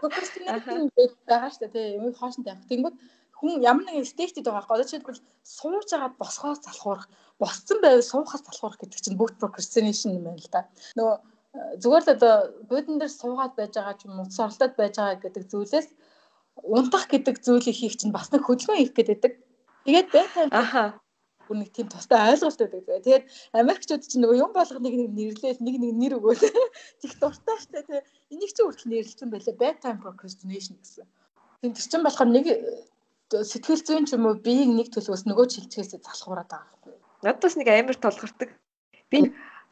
[0.00, 0.88] Procrastination
[1.28, 1.86] байгаа шүү дээ тий.
[2.00, 2.64] Юм хоошин тавих.
[2.70, 2.96] Тэнгүүд
[3.40, 4.74] хүн ямар нэгэн стейтэд байгаа байхгүй.
[4.76, 7.08] Одоо жишээлбэл сууж агаад босхоос залхуурах,
[7.40, 10.68] босцсон байвал суухаас залхуурах гэдэг чинь бүгд procrastination юм байна л да.
[10.98, 11.22] Нөгөө э,
[11.81, 12.35] зүгээр л одоо
[12.69, 15.87] буудан дээр суугаад байж байгаа ч юм уу, соролтод байж байгаа гэдэг зүйлээс
[16.63, 19.33] унтах гэдэг зүйлийг хийх чинь бас нэг хөдөлгөөн хийх гэдэг.
[19.85, 20.99] Тэгээд байтайм аха
[21.47, 23.03] бүр нэг тийм тустай ойлголт байдаг.
[23.05, 26.41] Тэгээд Америкчууд чинь нөгөө юм болгоныг нэг нэрлээл нэг нэг нэр өгөөл
[27.01, 28.01] тех дуртай штэ тий.
[28.33, 29.55] Энийг чи хүртэл нэрлэлсэн байлаа.
[29.61, 31.05] Bad time procrastination гэсэн.
[31.61, 32.45] Тийм тэр чинь болохоор нэг
[33.29, 36.93] сэтгэл зүйн ч юм уу биеийг нэг төлөвөөс нөгөө шилжихээс залхуураад байгаа байхгүй.
[37.25, 38.49] Надад бас нэг амар толгордог.
[39.09, 39.17] Би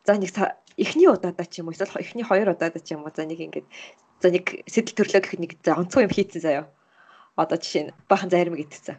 [0.05, 0.29] за нэг
[0.77, 3.67] эхний удаадаа ч юм уу эсвэл эхний хоёр удаадаа ч юм уу за нэг ингээд
[4.21, 6.65] за нэг сэтэл төрлөө гэх нэг за онцгой юм хийцэн заяа.
[7.35, 8.97] Одоо жишээ нь бахан зарим гэдсэн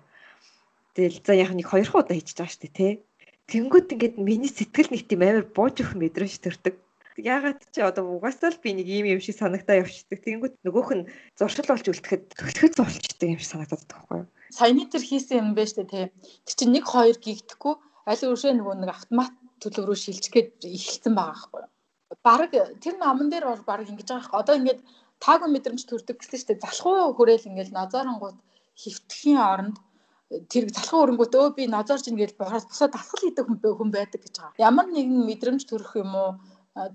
[0.95, 2.93] Тэгэл за яг нэг хоёр удаа хийчихэж байгаа шүү дээ тий.
[3.51, 6.79] Тэнгүүд ингээд миний сэтгэл нэг тийм амар бууж өгөх мэдрэмж төрдөг.
[7.19, 10.23] Ягаад чи одоо угаасаа л би нэг ийм юм шиг санагтаа явчихдаг.
[10.23, 14.31] Тэнгүүд нөгөөх нь зуршил болж үлдэхэд төгсгөж зурчдаг юм шиг санагдаад байхгүй юу?
[14.55, 16.07] Саяны тэр хийсэн юм байна шүү дээ тий.
[16.47, 17.75] Тэр чинь нэг хоёр гигдэхгүй
[18.07, 21.71] аль өөршөө нөгөө нэг автомат төлөв рүү шилжгээд эхэлсэн байгаа байхгүй юу?
[22.27, 24.41] Бараг тэр номон дээр бол бараг ингэж байгаа байхгүй.
[24.43, 24.81] Одоо ингээд
[25.25, 26.65] таагүй мэдрэмж төрдөг гэсэн дээ.
[26.65, 28.39] Залхуу хүрээл ингээд назаарангууд
[28.83, 29.77] хөвтөхийн оронд
[30.51, 34.63] тэр залхуу өрөнгөт өө би нозоорч ин гэж босоод дасгал хийдэг хүн байдаг гэж байгаа.
[34.69, 36.31] Ямар нэгэн мэдрэмж төрөх юм уу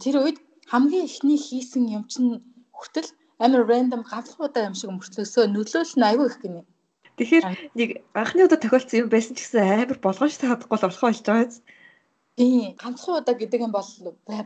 [0.03, 0.37] тэр үед
[0.71, 2.43] хамгийн эхний хийсэн юм чинь
[2.75, 6.61] хүртэл амар рандом ганцхан юм шиг мөртлөөсөө нөлөөлөл нь аюу их гинэ.
[7.17, 7.45] Тэгэхээр
[7.75, 11.47] нэг анхны удаа тохиолдсон юм байсан ч гэсэн амар болгоомжтой хадахгүй л болох болж байгаа
[11.47, 11.51] юм.
[12.39, 13.89] Тийм, ганцхан удаа гэдэг юм бол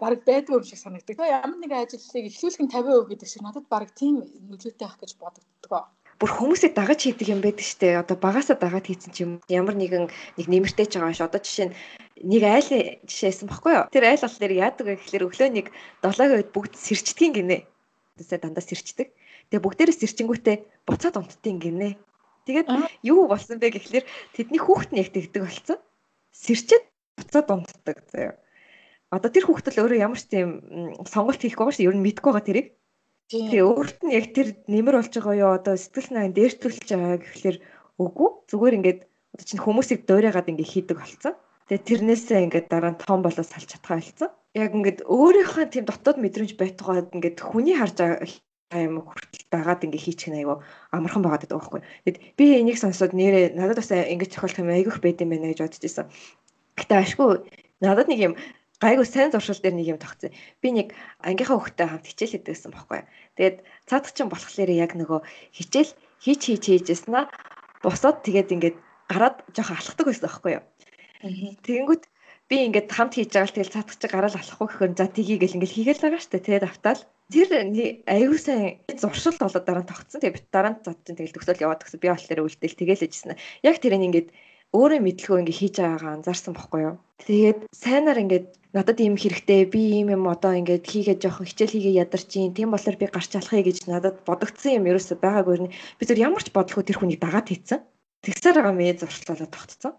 [0.01, 1.21] баг байдгүй юм шиг санагддаг.
[1.21, 5.93] Ямар нэгэн ажлыг эхлүүлэх нь 50% гэдэг шиг надад баг тийм нөлөөтэй байх гэж бодогддог
[6.23, 7.99] бүр хүмүүсийг дагаж хийдэг юм байдаг штэ.
[7.99, 10.07] Одоо багасаа дагаад хийсэн ч юм ямар нэгэн
[10.39, 11.25] нэг нэмэртэй ч байгаа ш.
[11.27, 11.75] Одоо жишээ нь
[12.23, 12.69] нэг айл
[13.03, 13.85] жишээсэн баггүй юу?
[13.91, 15.67] Тэр айл болохоор яадаг вэ гэхэлэр өглөө нэг
[15.99, 17.57] 7-гийн үед бүгд сэрчдгийн гинэ.
[18.15, 19.11] Тэсээ дандаа сэрчдэг.
[19.51, 21.99] Тэгээ бүгдээрээ сэрчингүүтээ буцаад унтдгийн гинэ.
[22.47, 22.67] Тэгээд
[23.03, 25.77] юу болсон бэ гэхэлэр тэдний хүүхэд нь яг тэгдэг болсон.
[26.31, 28.33] Сэрчээд буцаад унтдаг заяа.
[29.13, 30.49] Одоо тэр хүүхэд л өөрөө ямар ч тийм
[31.05, 31.87] сонголт хийхгүй байгаа шүү.
[31.89, 32.67] Ер нь мэдгүй байгаа тэрийг.
[33.29, 37.57] Тэгээ өөрт нь яг тэр нэмэр болж байгаа юу одоо сэтгэл найн дээртүүлж байгаа гэхэлэр
[38.01, 38.99] үгүй зүгээр ингээд
[39.33, 41.33] одоо чинь хүмүүсийг дуурайгаад ингээд хийдэг болцсон.
[41.69, 44.29] Тэгээ тэрнээсээ ингээд дараа нь том болоод салж чадхаа болцсон.
[44.57, 48.29] Яг ингээд өөрийнхөө тийм дотоод мэдрэмж байтугаад ингээд хүний харж байгаа
[48.73, 50.57] юм хүртэл дагаад ингээ хийчих нь айгүй
[50.89, 51.81] амархан байгаад байдаг байхгүй.
[52.05, 55.59] Тэгэд би энийг сонсоод нэрээ надад бас ингэж тохиолдох юм айгүйх байд юм байна гэж
[55.61, 56.05] бодож байсан.
[56.77, 57.45] Гэтэ ашгүй
[57.81, 58.33] надад нэг юм
[58.83, 60.35] гайгүй сайн зуршил дээр нэг юм тогтсон.
[60.59, 60.87] Би нэг
[61.23, 63.07] ангийнхаа хүүхдтэй хамт хичээл хийдэг гэсэн бохоггүй.
[63.39, 63.57] Тэгээд
[63.87, 65.19] цаадах чинь болохоор яг нөгөө
[65.55, 67.31] хичээл хийч хийж хийжсэн аа
[67.83, 70.63] босоод тэгээд ингээд гараад жоохон алхдаг байсан байхгүй юу.
[71.63, 72.03] Тэгэнгүүт
[72.51, 75.55] би ингээд хамт хийж байгаа л тэгэл цаадах чи гараал алахгүй гэхээр за тгий гэл
[75.55, 77.49] ингээд хийгээл байгаа штэ тэгээд автаал тэр
[78.03, 81.81] аюу сайн зуршил болоод дараа нь тогтсон тэгээд дараа нь зад чинь тэгэл төгсөөл яваад
[81.87, 83.39] гэсэн би болохоор үлдээл тэгээл ээжсэн.
[83.63, 84.29] Яг тэрийг ингээд
[84.73, 86.95] өөрөө мэдлгүй ингээ хийж байгаагаа анзаарсан бохгүй юу.
[87.21, 92.01] Тэгээд сайнаар ингээд надад ийм хэрэгтэй би ийм юм одоо ингээд хийгээд жоохон хичээл хийгээ
[92.03, 92.57] ядарч юм.
[92.57, 95.73] Тийм болохоор би гарч алахыг гэж надад бодогдсон юм ерөөсөй байгаагүй нэ.
[96.01, 97.85] Би зөв ямар ч бодлого тэр хүнийг дагаад хийцэн.
[98.25, 99.93] Тэгсээр байгаа мэй зуршлалаад тогтцсон.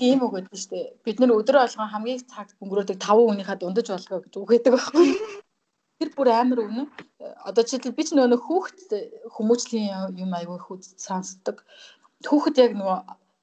[0.00, 0.86] Ийм үг гэдэг шүү дээ.
[1.04, 5.08] Бид нэр өдөр болгон хамгийн цагт өнгөрөөдөг 5 хүнийхээ дундаж болгоо гэж үгээдэг байхгүй.
[6.00, 6.88] Тэр бүр амар өгнө.
[7.44, 8.88] Одоо жишээлбэл би ч нөгөө хүүхэд
[9.36, 11.60] хүмүүжлийн юм аягүй хүүхэд сонсдог.
[12.24, 12.96] Хүүхэд яг нөгөө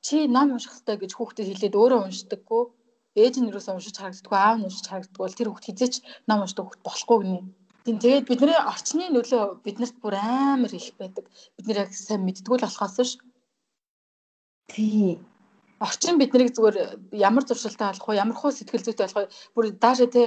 [0.09, 2.63] чи ном унших хэрэгтэй гэж хүүхдэд хэлээд өөрөө уншдаггүй
[3.21, 5.95] ээж нь юусаа уншиж харагддаггүй аав нь уншиж харагддаггүй бол тэр хүүхд хизээч
[6.25, 7.41] ном уншдаг хүүхд болохгүй гинэ.
[7.85, 11.25] Тийм тэгээд бидний орчны нөлөө биднэрт бүр амар их байдаг.
[11.55, 13.11] Бид нэр яг сайн мэддгүү л болохоос ш.
[14.73, 15.25] Тийм.
[15.79, 16.77] Орчин биднийг зүгээр
[17.15, 18.19] ямар зуршилтай болох вэ?
[18.19, 19.31] Ямар хөө сэтгэл зүйтэй болох вэ?
[19.55, 20.23] Бүр даашаа те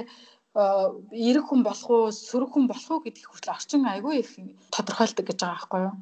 [0.55, 4.31] эрэг хүн болох уу, сөрөг хүн болох уу гэдгийг хүртэл орчин айгүй их
[4.73, 5.95] тодорхойлдог гэж байгаа байхгүй юу?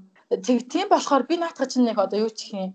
[0.48, 2.72] Тэг тийм болохоор би наатах чинь яг одоо юу ч юм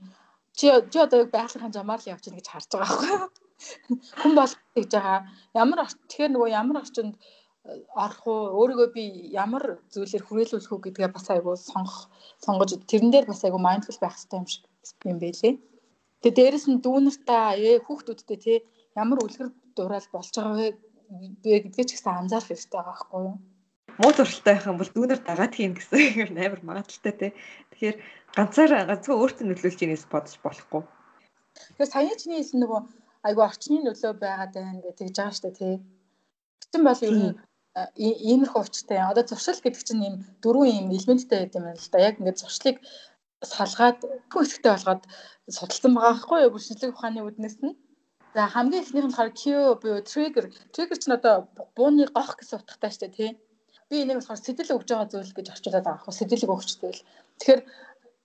[0.59, 3.45] чи чи одоо байгалийн жамаар л явж гин гэж харж байгаа байхгүй?
[4.21, 5.21] Хүн болох гэж байгаа.
[5.63, 7.15] Ямар тэгэхээр нөгөө ямар орчинд
[8.05, 9.05] орох уу өөрийгөө би
[9.45, 11.99] ямар зүйлээр хүрээлүүлэх үү гэдгээ бас айгүй сонгох
[12.45, 14.63] сонгож тэрэн дээр бас айгүй майндфул байх хэрэгтэй юм шиг
[15.11, 15.55] юм байлээ.
[16.23, 18.55] Тэгээ дээрэс нь дүүнэртаа ээ хүүхдүүдтэй те
[19.03, 20.69] ямар үлгэр дураал болж байгаа вэ
[21.43, 23.37] гэдгээ ч гэсэн анзаарах хэрэгтэй байгаа байхгүй юу?
[23.97, 27.29] Муу зуршилтай байх юм бол дүүнэр дагаад хийн гэсэн юм амар магадaltaй те.
[27.73, 27.97] Тэгэхээр
[28.37, 30.83] ганцаараа ганцхан өөртөө нөлөөлж ийнээс бодож болохгүй.
[31.57, 32.81] Тэгэхээр саяны чиний хэлсэн нөгөө
[33.25, 35.75] айгүй орчны нөлөө байгаад байна гэж тэгж байгаа штэ тий.
[36.61, 37.33] Гэтэн бол ер нь
[37.97, 39.01] иймэрхүү учиртай.
[39.01, 41.99] Одоо зуршил гэдэг чинь ийм дөрвөн ийм элементтэй байдаг юм байна л да.
[42.09, 42.77] Яг ингээд зуршлыг
[43.41, 43.99] салгаад
[44.33, 45.03] хэсэгтэй болгоод
[45.49, 46.61] судалсан байгаа байхгүй юу?
[46.61, 47.77] Шинжлэх ухааны үднэс нь.
[48.37, 49.43] За хамгийн эхнийх нь болохоор Q
[49.81, 50.47] буюу trigger.
[50.73, 53.31] Trigger чинь одоо бууны гох гэсэн утгатай шүү дээ, тий.
[53.91, 57.01] Би энийг болохоор сэтэл өгж байгаа зүйл гэж орчуулад байгаа байхгүй сэтэл өгч зүйл.
[57.39, 57.61] Тэгэхээр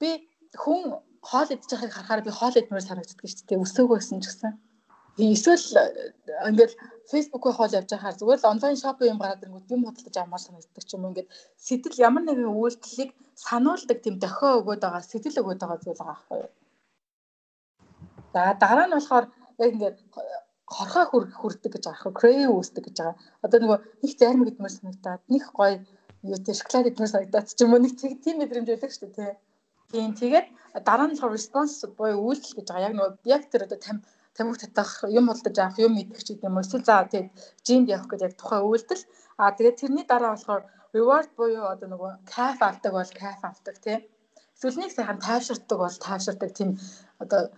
[0.01, 0.09] би
[0.57, 0.81] хүн
[1.29, 3.63] хоол идэж байгааг харахаар би хоол идмээр санагддаг шүү дээ.
[3.65, 4.53] Өсөөгөө гэсэн ч гэсэн.
[5.21, 5.67] Эсвэл
[6.49, 6.73] ингээд
[7.11, 10.83] фэйсбүүкээ хоол явж байхаар зүгээр л онлайн шопинг юм гараад ирэнгүүт юм худалдаж авмаар санагддаг
[10.87, 11.29] ч юм уу ингээд
[11.67, 16.37] сэтэл ямар нэгэн үйлдэлийг сануулдаг тийм дохио өгөөд байгаа сэтэл өгөөд байгаа зүйл байгаа байхгүй
[16.41, 16.51] юу.
[18.33, 19.25] За дараа нь болохоор
[19.61, 19.97] яг ингээд
[20.75, 21.05] хорхоо
[21.39, 23.15] хүрдэг гэж хэрэг крейв үүсдэг гэж байгаа.
[23.45, 25.75] Одоо нөгөө их зарим гэдмээр санагдаад нэг гоё
[26.31, 29.33] юу те шоколад гэдмээр санагдаад ч юм уу нэг тийм мэдрэмж байдаг шүү дээ
[29.91, 30.47] тийм тэгээд
[30.87, 32.87] дараа нь болохоор response буюу үйлдэл гэж байгаа.
[32.87, 33.79] Яг нөгөө яг тэр одоо
[34.35, 36.59] тамхи татах, юм худалдаж авах, юм идэх ч гэдэг юм.
[36.63, 37.29] Эсвэл за тэгээд
[37.67, 39.03] жимд явах гэдэг яг тухайн үйлдэл.
[39.41, 40.63] Аа тэгээд тэрний дараа болохоор
[40.95, 43.99] reward буюу одоо нөгөө кайф авдаг бол кайф авдаг тийм.
[44.55, 46.69] Эсвэл нэг сайхан тайвширдаг бол тайвширдаг тийм
[47.23, 47.51] одоо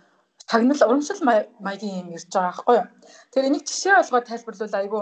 [0.54, 1.22] тагнал урамшил
[1.66, 2.88] маягийн юм ирж байгаа байхгүй юу.
[3.34, 5.02] Тэгэхээр энийг жишээ болгоод тайлбарлавал айгүй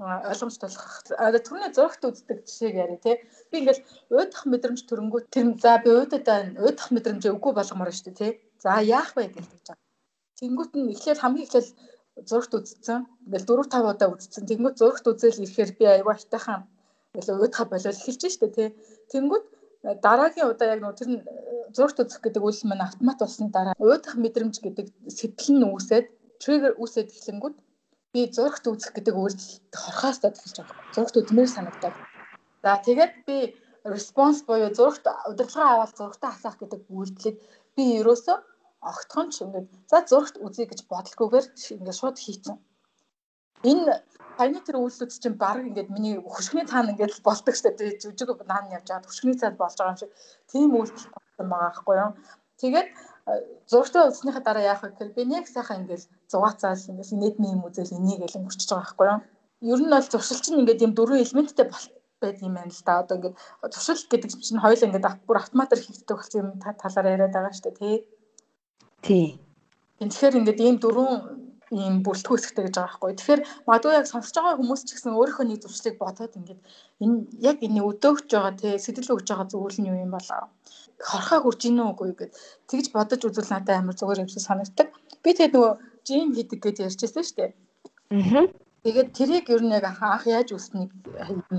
[0.00, 0.86] ойлгомжтой болох.
[1.26, 3.16] Одоо түрүүний зурагт үздэг жишээг яри тий.
[3.52, 8.18] Би ингээл уйдах мэдрэмж төрөнгөө тэр за би уйдаа уйдах мэдрэмжээ үгүй болгомоор шүү дээ
[8.18, 8.32] тий.
[8.64, 9.88] За яах вэ гэж хэлж байгаа.
[10.40, 11.68] Тэнгүүт нь эхлээд хамгийн эхлээд
[12.28, 13.00] зурагт үзсэн.
[13.28, 14.48] Ингээл 4 5 удаа үзсэн.
[14.48, 16.64] Тэнгүүт зурагт үзэл ирэхээр би аягүй хайтайхан
[17.12, 18.68] ингээл уйдахаа болол эхэлж штэ тий.
[19.12, 19.44] Тэнгүүт
[19.82, 21.08] дараагийн удаа яг нөө тэр
[21.72, 26.06] зурагт үзэх гэдэг үйл маань автомат болсон дараа уйдах мэдрэмж гэдэг сэтэл нь үүсээд
[26.42, 27.56] триггер үүсээд эхлэнгүүт
[28.12, 30.76] би зурагт үзэх гэдэг үйлдэл хорхоос татгалж байгаа.
[30.94, 31.96] Зурагт үзмээр санагдаад.
[32.62, 33.36] За тэгээд би
[33.94, 37.36] response буюу зурагт удирдлага аваад зурагтаа хасах гэдэг үйлдэлийг
[37.76, 38.36] би ерөөсөө
[38.90, 42.56] огтхон ч ингээд за зурагт үзье гэж бодлогоогоор ингээд шууд хийцэн.
[43.64, 44.00] Энэ
[44.40, 48.72] хаяны тэр үйлдэлүүд чинь баг ингээд миний хөшгөний цаана ингээд болдог штэ тий жүжиг наан
[48.72, 50.12] явж байгаа хөшгөний цаанд болж байгаа юм шиг
[50.48, 52.12] тийм үйлдэл болсон байгаа байхгүй юу.
[52.60, 52.88] Тэгээд
[53.68, 57.96] зургтаа үзснийхаа дараа яах вэ гэхээр би нэг сайхан ингээл зугаацаал ингээл нийтмийн юм үзэл
[58.00, 59.20] энийг л өнгөрчихөж байгаа байхгүй юу.
[59.72, 63.04] Ер нь бол зуршил чинь ингээд юм дөрвөн элементтэй байдаг юм байна л да.
[63.04, 63.36] Одоо ингээд
[63.72, 67.96] зуршил гэдэг чинь хоёул ингээд бүр автоматар хийгддэг болсон юм талаар яриад байгаа дээ тий.
[69.04, 69.26] Тий.
[70.00, 71.39] Тэгэхээр ингээд ийм дөрвөн
[71.70, 73.14] ийм бүрэлдэхүүн хэсэгтэй гэж байгаа байхгүй.
[73.18, 76.60] Тэгэхээр магадгүй яг сонсож байгаа хүмүүс ч гэсэн өөрийнхөө нэг зуршлыг бодоод ингээд
[77.04, 77.16] энэ
[77.50, 80.50] яг энэ өдөөгч байгаа тий сэтэл өгж байгаа зүйл нь юу юм болоо
[81.08, 82.32] хорхоо хурж ийн үгүй гэд
[82.68, 84.88] тэгж бодож үзвэл надад амар зүгээр юм шиг санагддаг.
[85.22, 85.72] Би тэгээд нөгөө
[86.06, 87.50] жим хийдэг гэж ярьжсэн шүү дээ.
[88.12, 88.46] Аа.
[88.84, 90.92] Тэгээд тэрийг ер нь яг анх яаж үснийг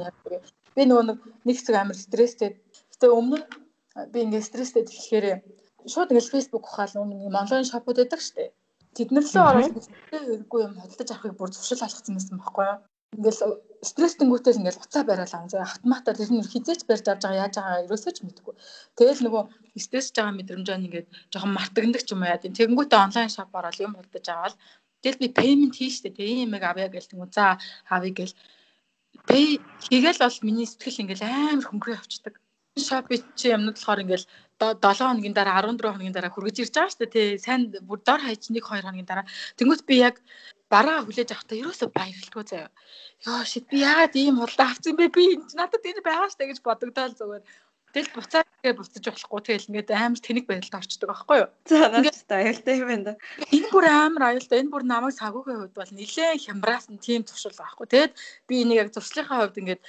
[0.06, 0.16] яг
[0.76, 1.06] би нөгөө
[1.46, 2.50] нэг хэсэг амар стресстэй.
[2.94, 3.38] Гэтэ өмнө
[4.14, 5.26] би ингээд стресстэй тэгэхээр
[5.90, 8.50] шууд ингээд Facebook ухаал нэг онлайн шопууд байдаг шүү дээ.
[8.96, 9.76] Тэднэр лөө ороод
[10.10, 12.78] хэрэггүй юм хөдөлж авахыг бүр зуршил алгацсан байсан байхгүй юу?
[13.18, 13.40] ингээл
[13.90, 18.12] стресстэнгүүтэл ингээл уцаа бариад заа автоматар тэр нь хизээч барьж авч байгаа яаж байгаа ерөөсөө
[18.16, 18.56] ч мэдэхгүй.
[18.96, 19.44] Тэгэл нөгөө
[19.84, 22.40] стрессж байгаа мэдрэмжээ ингээд жоохон мартагдаг ч юм уу яа.
[22.40, 24.56] Тэгэнгүүтээ онлайн шоп ороод юм худалдаж аваад
[25.04, 27.60] тэгэл би пеймент хийн штэ тэг юм яг авъя гэл тэнгүү за
[27.92, 28.34] авъя гэл
[29.28, 29.46] пэй
[29.92, 32.34] хийгээл бол миний сэтгэл ингээл амар хөнгөрөө авчдаг.
[32.80, 34.26] Шопи чи юмнууд болохоор ингээл
[34.62, 37.30] 7 хоногийн дараа 14 хоногийн дараа хүргэж ирж байгаа шүү дээ тий.
[37.42, 39.26] Сайн бүр дор хаяж 1 2 хоногийн дараа.
[39.58, 40.22] Тэнгүүт би яг
[40.70, 42.70] бараа хүлээж авахдаа ерөөсөө баярлалгүй заяа.
[43.26, 45.10] Йоо shit би яагаад ийм худалдаа авсан бэ?
[45.18, 45.26] Би
[45.58, 47.44] надад энэ байгаа штэ гэж бодогдоод зүгээр.
[47.92, 51.50] Тэгэл буцаад тэгээ буцаж болохгүй тэгэл ингээд амар тэнэг байдалд орчдөг байхгүй юу?
[51.68, 53.14] За надад аюултай юм байна.
[53.52, 54.64] Энэ бүр амар аюултай.
[54.64, 57.88] Энэ бүр намайг сагуугийн хувьд бол нилээн хямраасан тийм туршил байхгүй.
[57.92, 58.14] Тэгэд
[58.48, 59.84] би энийг яг зуршлынхаа хувьд ингээд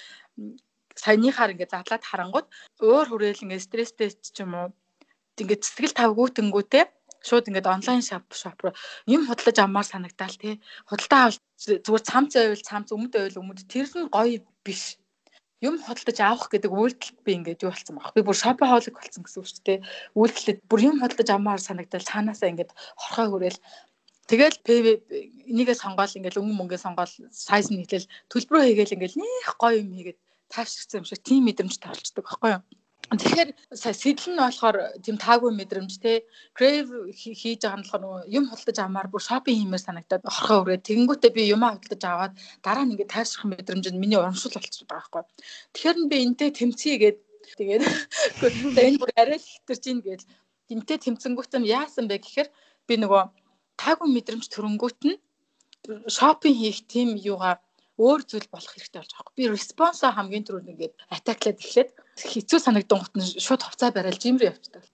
[0.97, 2.47] саяныхаар ингээд задлаад харангууд
[2.81, 4.69] өөр хүрээл ингээд стресстэй ч юм уу
[5.41, 6.85] ингээд сэтгэл тавгүйтэнгүүтэй
[7.29, 8.75] шууд ингээд онлайн шоп шоп руу
[9.07, 10.55] юм худалдаж авмаар санагдаал тий
[10.91, 11.41] худалдаа авал
[11.87, 14.99] зүгээр цамц байвал цамц өмд байвал өмд тэр нь гоё биш
[15.63, 18.11] юм хөдөлж авах гэдэг үйлдэлд би ингээд юу болсон баг.
[18.19, 19.79] Би бүр шопохолик болсон гэсэн үг шүү дээ.
[20.19, 23.63] Үйлдэлд бүр юм хөдөлж авмаар санагдал цаанаасаа ингээд хорхоо хүрээл
[24.31, 24.87] Тэгэл ПВ
[25.51, 29.91] энийгээ сонгоол ингээл өнгө мөнгөө сонгоол сайз нь хэлэл төлбөрөө хийгээл ингээл нэх гоё юм
[29.93, 30.19] хийгээд
[30.55, 32.63] таашигдсан юм шиг тийм мэдрэмж тавьчихдаг байхгүй юу?
[33.13, 36.25] Тэгэхээр сэтэл нь болохоор тийм таагүй мэдрэмж те
[36.57, 41.33] крейв хийж байгаа нь болохоор юм худалдаж авмаар бүр шопинг хиймээр санагдаад орхоо өрөө тэгэнгүүтээ
[41.37, 42.33] би юмаа худалдаж аваад
[42.65, 45.23] дараа нь ингээд тайвшрах мэдрэмж нь миний урамшил болчиход байгаа байхгүй.
[45.77, 47.19] Тэгэхээр би энтэй тэмцээгээд
[47.59, 47.83] тэгээд
[48.87, 50.25] энэ бүр арай л хитэрч ийн гээл
[50.73, 52.49] энтэй тэмцэнгүүтээ яасан бэ гэхээр
[52.89, 53.23] би нөгөө
[53.77, 55.21] таагүй мэдрэмж төрөнгүүт нь
[56.17, 57.61] шопинг хийх тийм юугаа
[57.99, 59.37] өөр зүйл болох хэрэгтэй болж байгаа.
[59.37, 61.91] Би респонсо хамгийн түрүүнд ингээд атаклаад эхлээд
[62.33, 64.85] хэцүү санагдсан гот нь шууд хувцаа барайл жим рүү явчихдаг.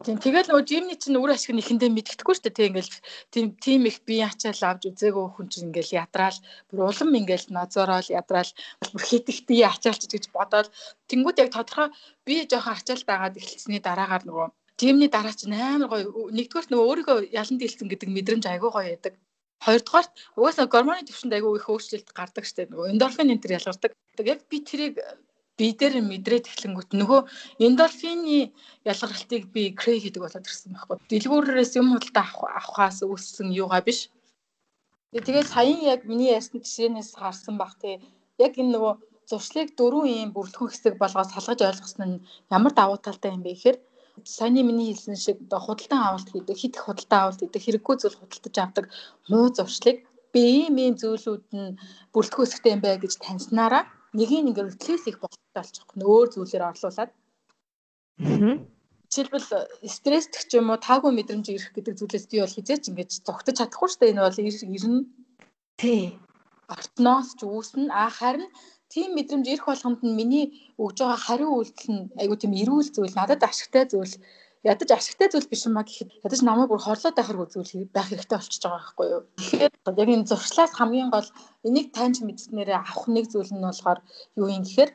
[0.00, 2.56] Тийм тэгэл нөгөө жимний чинь үр ашиг нь ихэндээ мэддэхгүй шүү дээ.
[2.56, 2.92] Тэг ингээл
[3.32, 6.38] тийм тийм их бие ачаал авч үзээгөө хүн чинь ингээл ядраал
[6.68, 10.72] бүр улам ингээл нозороол ядраал бүр хит их бие ачаалч гэж бодоод
[11.12, 11.88] тэнгууд яг тодорхой
[12.24, 14.48] бие жоохон ачаалт агаад эхэлсэний дараагаар нөгөө
[14.80, 19.14] жимний дараа чинь амар гоё нэгдүгээрт нөгөө өөрийгөө ялан дийлсэн гэдэг мэдрэмж айгүй гоё яадаг.
[19.64, 23.90] Хоёрдугаарт угаасаа гормоны төвшөнд айгүй их өөрчлөлт гардаг штеп нөгөө эндорфин энэ төр ялгардаг.
[24.18, 24.94] Яг би тэрийг
[25.58, 27.20] би дээр мэдрээд эхлэнгүүт нөгөө
[27.66, 28.50] эндорфины
[28.90, 30.96] ялгарлтыг би крей гэдэг болоод ирсэн байхгүй.
[31.10, 32.26] Дэлгүүрээс юм худалдаа
[32.58, 34.08] авахаас үүссэн юугаа биш.
[35.12, 38.00] Тэгээд саяхан яг миний ясны жишээнээс харсан бах те
[38.40, 38.94] яг энэ нөгөө
[39.28, 42.22] зуршлыг дөрвөн ийм бүрэлдэхүүн хэсэг болгоод салгаж ойлгосон нь
[42.56, 43.78] ямар давуу талтай юм бэ гэхээр
[44.24, 48.56] саяны миний хэлсэн шиг худалдан авалт хийдэг, хит их худалдан авалт хийдэг, хэрэггүй зүйл худалдаж
[48.60, 48.86] авдаг
[49.30, 49.98] муу зуршлыг
[50.32, 51.76] би ийм ийм зүйлүүд нь
[52.12, 53.84] бүрэлдэхүүн хэсэгтэй юм бай гэж таньснараа
[54.16, 55.84] нэгийг ингээ реплейс их боломжтой болчих.
[55.96, 57.10] Өөр зүйлээр орлуулад.
[59.12, 59.48] Жишээлбэл
[59.88, 63.88] стресстэх ч юм уу таагүй мэдрэмж ирэх гэдэг зүйлээс би бол хизээч ингэж зогтож чадахгүй
[63.88, 64.12] шүү дээ.
[64.12, 65.00] Энэ бол ирнэ.
[65.80, 66.04] Тий.
[66.72, 67.92] Ортноос ч үүснэ.
[67.92, 68.48] А харин
[68.92, 70.46] тийм мэдрэмж ирэх болгонд нь миний
[70.82, 74.14] өгж байгаа хариу үйлдэл нь айгу тийм эрүүл зүйл, надад ашигтай зүйл
[74.62, 78.38] ядаж ашигтай зүйл биш юм а гэхэд ядаж намайг бүр хорлоод байхаар зүйл байх хэрэгтэй
[78.38, 79.22] болчихж байгаа байхгүй юу.
[79.38, 81.28] Тэгэхээр яг энэ зуршлаас хамгийн гол
[81.66, 83.98] энийг таньж мэдснээрээ авах нэг зүйл нь болохоор
[84.38, 84.90] юу юм гэхээр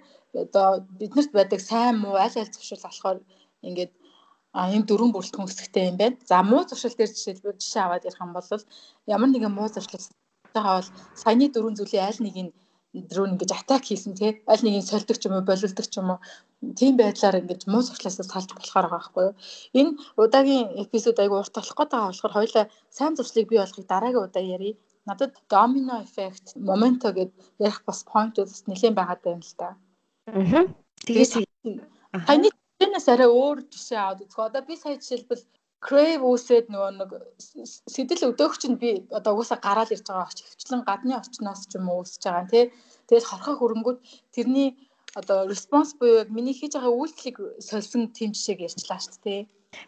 [0.46, 0.68] одоо
[1.00, 3.18] биднэрт байдаг сайн муу аль аль зуршил болохоор
[3.68, 3.92] ингээд
[4.58, 6.18] а ийм дөрвөн бүрэлдэхүүн хэсэгтэй юм байна.
[6.30, 8.48] За муу зуршил дээр жишээлбэл жишээ аваад ярих юм бол
[9.14, 10.06] ямар нэгэн муу зуршил
[10.56, 10.90] байгаа бол
[11.22, 12.52] саяны дөрвөн зүйлийн аль нэг нь
[13.10, 16.10] дрон ингэж атак хийсэн тий аль нэг нь сольдог ч юм уу болилдог ч юм
[16.12, 16.20] уу.
[16.80, 19.36] Тийм байдлаар ингэж муу сурчлаасаа салж болохоор байгаа байхгүй юу?
[19.80, 22.66] Энэ удаагийн эпизод айгу урт болох гээд байгаа болохоор хоёлаа
[22.98, 24.74] сайн зуршлыг бий болохыг дараагийн удаа ярий.
[25.08, 29.70] Надад домино эффект моменто гэд ярих бас поинтууд нэлээд байгаад байна л да
[30.28, 30.66] аа
[31.08, 31.32] тэгээд
[32.28, 35.44] таны тэрнээс арай өөр жишээ аваад үзгөө одоо би сая жишээлбэл
[35.84, 37.12] crave үсээд нөгөө нэг
[37.94, 41.88] сэтэл өдөөгч нь би одоо угаасаа гараал ирж байгаа очиж хвчлэн гадны орчноос ч юм
[41.90, 42.66] уу үсэж байгаа тий.
[43.08, 44.00] Тэгэл хорхоо хөрөнгүүд
[44.34, 44.70] тэрний
[45.20, 47.38] одоо response буюу яг миний хийж байгаа үйлчлийг
[47.70, 49.42] сольсон тийм жишээг ярьчлаа шүү дээ.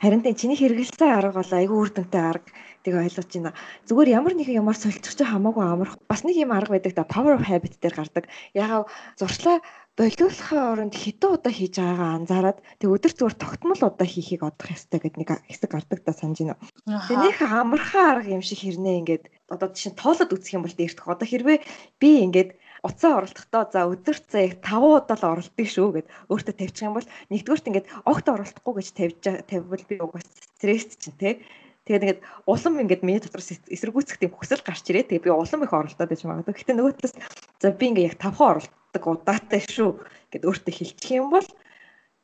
[0.04, 2.50] Харин тэ чиний хэрэгэлсэн арга бол айгүй үр дүнтэй арга
[2.84, 3.52] тийг ойлгож байна.
[3.88, 5.96] Зүгээр ямар нэгэн юмар сольчих ч хамаагүй амарх.
[6.12, 8.26] Бас нэг юм арга байдаг да power of habit дээр гардаг.
[8.54, 9.58] Ягаад зуршлаа
[10.00, 15.04] болиулахын оронд хэдэн удаа хийж байгаагаа анзаараад тэг өдөр зүгээр тогтмол удаа хийхийг одох ёстой
[15.04, 16.56] гэдэг нэг хэсэг гардаг та санаж байна.
[16.88, 21.04] Тэг нөх амархан арга юм шиг хэрнээ ингээд одоо чинь тоолоод үзэх юм бол дээртэх.
[21.04, 21.60] Одоо хэрвээ
[22.00, 22.56] би ингээд
[22.88, 26.96] уцаа оролдохдоо за өдөрт за яг 5 удаа л оролддог шүү гэд өөртөө тавьчих юм
[26.96, 31.44] бол нэгдүгürt ингээд огт оролдохгүй гэж тавьж тавьвал би угаас стресс чинь те
[31.84, 35.10] Тэгээд ингээд улам ингээд миний дотор эсэргүүцэх тийм хүсэл гарч ирээ.
[35.10, 36.54] Тэгээд би улам их оролдоод байж магадгүй.
[36.54, 37.16] Гэтэ нөгөө талаас
[37.58, 40.02] за би ингээд яг тавхан оролддог удаатай шүү
[40.34, 41.46] гэд өөртөө хэлчих юм бол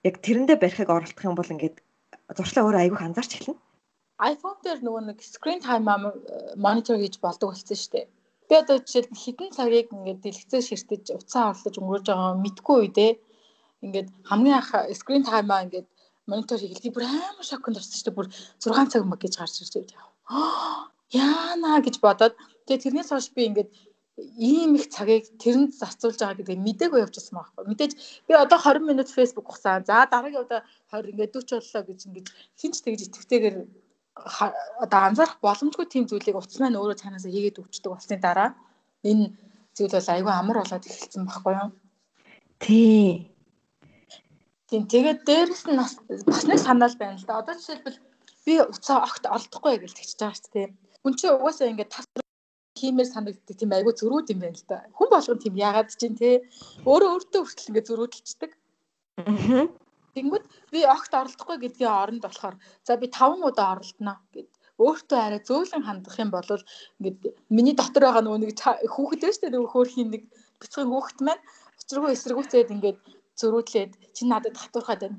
[0.03, 1.77] яг тэрэндээ барихыг оролдох юм бол ингээд
[2.37, 3.61] зуршлаа өөрөө айгүйх анзаарч эхэлнэ.
[4.31, 5.85] iPhone дээр нөгөө нэг screen time
[6.57, 8.05] monitor хийж болдог болсон шүү дээ.
[8.49, 13.11] Би одоо жишээл хитэн цагийг ингээд дэлгэцээ ширтэж уцаа орлож өнгөрөөж байгаа мэдгүй үедээ
[13.85, 15.87] ингээд хамгийн анх screen time-аа ингээд
[16.25, 18.17] монитор хийгээл бүр амар шоконд орсон шүү дээ.
[18.17, 20.09] Бүр 6 цаг мөг гэж гарч ирж байв.
[21.25, 22.33] Яана гэж бодоод
[22.65, 23.69] тэгээ тэрнээс хойш би ингээд
[24.17, 27.63] ийм их цагийг тэрэнд зарцуулж байгаа гэдэг мдээгүй явчихсан байхгүй.
[27.67, 27.93] Мэдээж
[28.27, 29.83] би одоо 20 минут Facebook ухсан.
[29.83, 33.57] За дараагийн удаа 20 ингээд 40 боллоо гэж ингээд хинч тэгж итгэвтэйгээр
[34.83, 38.55] одоо анзаарах боломжгүй тийм зүйлийг утас маань өөрөө цаанаасаа хийгээд өгчдөг болсны дараа
[39.03, 39.35] энэ
[39.75, 41.69] зүйл бол айгүй амар болоод эхэлсэн байхгүй юу?
[42.63, 43.35] Тий.
[44.71, 47.43] Тийм тэгээд дээрэс нь бас нэг санаал байна л да.
[47.43, 47.99] Одоо жишээлбэл
[48.47, 50.67] би уцаа огт олдохгүй гэж тэгчихэж байгаа шүү дээ.
[51.03, 52.07] Хүн чинь угаасаа ингээд тас
[52.75, 54.77] хиймээр санагддаг тийм айгүй зөрүүд юм байна л да.
[54.97, 56.43] Хүн болгон тийм яагаад чинь те
[56.85, 58.51] өөрөө өөртөө хүртэл ингээд зөрүүдэлцдэг.
[59.23, 59.65] Аа.
[60.15, 62.55] Тэнгүүд би огт оролдохгүй гэдгийн оронд болохоор
[62.87, 66.51] за би 5 удаа оролдоно гэд өөртөө арай зөөлөн хандах юм бол
[66.99, 67.19] ингээд
[67.51, 68.51] миний дотор байгаа нөгөө нэг
[68.91, 70.23] хүүхэд шүү дээ нөгөө хөөрхийн нэг
[70.59, 71.43] бяцхан хүүхэд маань
[71.85, 72.99] Учиргүй эсэргүүцээд ингээд
[73.39, 75.17] зөрүүдлээд чи надад хатуурхаад байна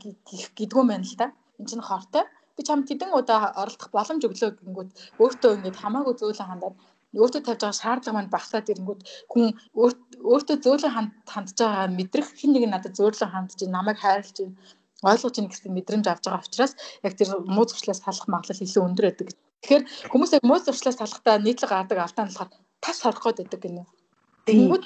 [0.59, 1.27] гэдгүү мэн л да.
[1.61, 2.25] Энд чинь хортой.
[2.57, 4.90] Би чам тэдэн удаа оролдох боломж өглөө гингүүд
[5.23, 6.75] өөртөө ингээд хамаагүй зөөлөн хандаад
[7.23, 9.01] өөртөө тавьж байгаа шаардлага маань багасаад ирэнгүүт
[9.33, 9.45] хүн
[10.31, 10.95] өөртөө зөөлөн
[11.33, 14.57] хандж байгаа мэдрэх хин нэг надад зөөлөн хандж намайг хайрлж байна
[15.05, 16.73] ойлгож ийн гэсэн мэдрэмж авч байгаа учраас
[17.05, 19.29] яг тэр муу зуршлаас салах магадлал илүү өндөр байдаг.
[19.61, 22.51] Тэгэхээр хүмүүс яг муу зуршлаас салахтаа нийтлэг гардаг алдаа нь болохоор
[22.81, 23.85] тас хорох гэдэг гинэ.
[24.49, 24.85] Тэнгүүд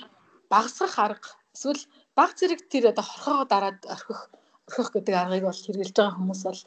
[0.50, 1.82] багасгах арга эсвэл
[2.18, 4.20] баг зэрэг тэр одоо хорхоогоо дараад орхих
[4.66, 6.60] орхих гэдэг аргыг бол хэрэгжилж байгаа хүмүүс бол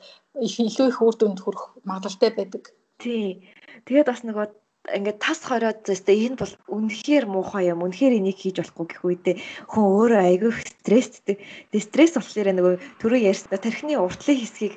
[0.48, 2.64] илүү их үр дүнд хүрэх магадлалтай байдаг.
[3.02, 3.52] Тий.
[3.84, 4.48] Тэгээд бас нөгөө
[4.84, 7.88] ингээд тас хороод зөөстэй энэ бол үнэхээр муухай юм.
[7.88, 9.36] Үнэхээр энийг хийж болохгүй гэх үедээ
[9.72, 11.40] хүн өөрөө айгүй стресстэй.
[11.72, 14.76] Тэгээ стресс болохоор нөгөө түрүү ярьсан тархины уртлын хэсгийг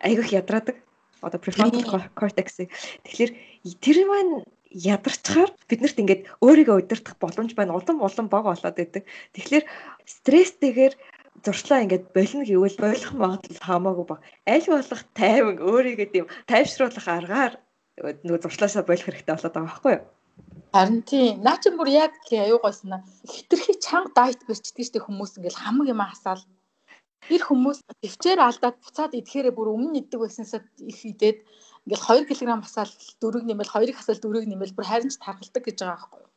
[0.00, 0.76] айгүйх ядраадаг.
[1.20, 1.84] Одоо prefrontal
[2.16, 2.72] cortex-ийг.
[3.04, 3.32] Тэгэхээр
[3.84, 7.76] тэр маань ядарчаар биднэрт ингээд өөрийгөө удирдах боломж байна.
[7.76, 9.04] Улам улам бага болоод идэг.
[9.36, 9.64] Тэгэхээр
[10.04, 10.94] стресстэйгээр
[11.44, 14.20] зуршлаа ингээд болно гэвэл болох магадлал хамаагүй баг.
[14.48, 17.54] Аль болох тайван өөрийгөө тийм тайвшруулах аргаар
[17.98, 20.04] нөгөө зуршлаасаа болох хэрэгтэй болоод байгаа байхгүй юу?
[20.74, 21.34] Харин тийм.
[21.46, 23.00] Наа чи бүр яг тий аюугайснаа
[23.32, 26.42] хитрхи чанга дайт барьчдаг штеп хүмүүс ингээл хамаг юм хасаал.
[27.28, 31.38] Тэр хүмүүс төвчээр алдаад буцаад идэхээрээ бүр өмнө иддэг байсансаа их идээд
[31.86, 32.90] ингээл 2 кг хасаал
[33.22, 36.34] 4 нэмэл 2 хасаал 4 нэмэл бүр харин ч тархалдаг гэж байгаа байхгүй юу?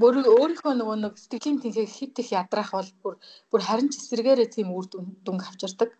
[0.00, 3.14] бүр өөрийнхөө нөгөө нэг сэтгэлийн тэнхээ хит их ядраах бол бүр
[3.50, 4.86] бүр харин ч эсрэгээрээ тийм үр
[5.24, 5.90] дүнг авчирдаг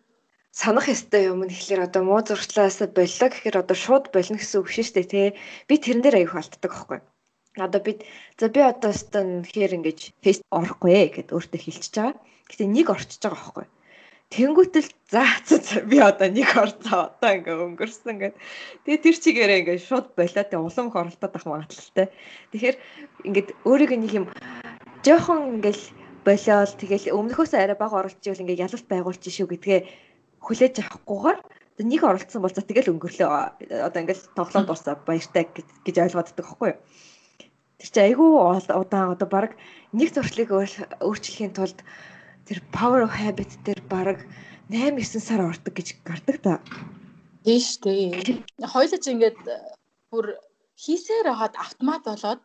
[0.53, 4.69] санах ёстой юм нь ихлээр одоо муу зуршлаас боллоо гэхээр одоо шууд болно гэсэн үг
[4.69, 5.27] шүү дээ тий.
[5.65, 6.99] Би тэрэн дээр аяг халтдаг аахгүй.
[7.57, 8.05] Одоо бид
[8.37, 12.21] за би одоо өстөн тэгэхээр ингэж фейс орохгүй ээ гэд өөртөө хэлчихэж байгаа.
[12.49, 13.65] Гэтэ нэг орчиж байгаа аахгүй.
[14.33, 18.35] Тэнгүүтэл за за би одоо нэг орцоо одоо ингээ өнгөрсөн гэд.
[18.85, 22.07] Тэгээ тэр чигээрээ ингээ шууд болоо тэ улам их оролдоод ах магадлалтай.
[22.53, 22.77] Тэгэхээр
[23.29, 24.25] ингээд өөрийгөө нэг юм
[25.05, 25.85] жоохон ингээл
[26.25, 29.79] болоод тэгэл өмнөхөөсөө арай бага оролцож ивэл ингээ ялалт байгуулчих шүү гэдгээ
[30.43, 31.39] хүлээж авахгүйгээр
[31.81, 33.29] нэг оролцсон бол за тэгэл өнгөрлөө
[33.87, 36.79] одоо ингээл тоглоом дуусаа баяртай гэж ойлгоод байдаг байхгүй юу.
[37.81, 39.57] Тэр чинь айгүй удаан одоо баг
[39.89, 41.79] нэг зуршлыг өөрчлөхийн тулд
[42.45, 44.21] тэр power of habit дээр баг
[44.69, 46.61] 8 9 сар ордог гэж гардаг та.
[47.43, 48.43] Тийш дээ.
[48.63, 49.39] Хойлоо ч ингээд
[50.13, 50.37] бүр
[50.77, 52.41] хийсээр хагаад автомат болоод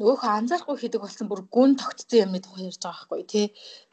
[0.00, 3.46] нөгөөхөө анзаарахгүй хийдэг болсон бүр гүн тогтцсон юмны тухай ярьж байгаа байхгүй тий.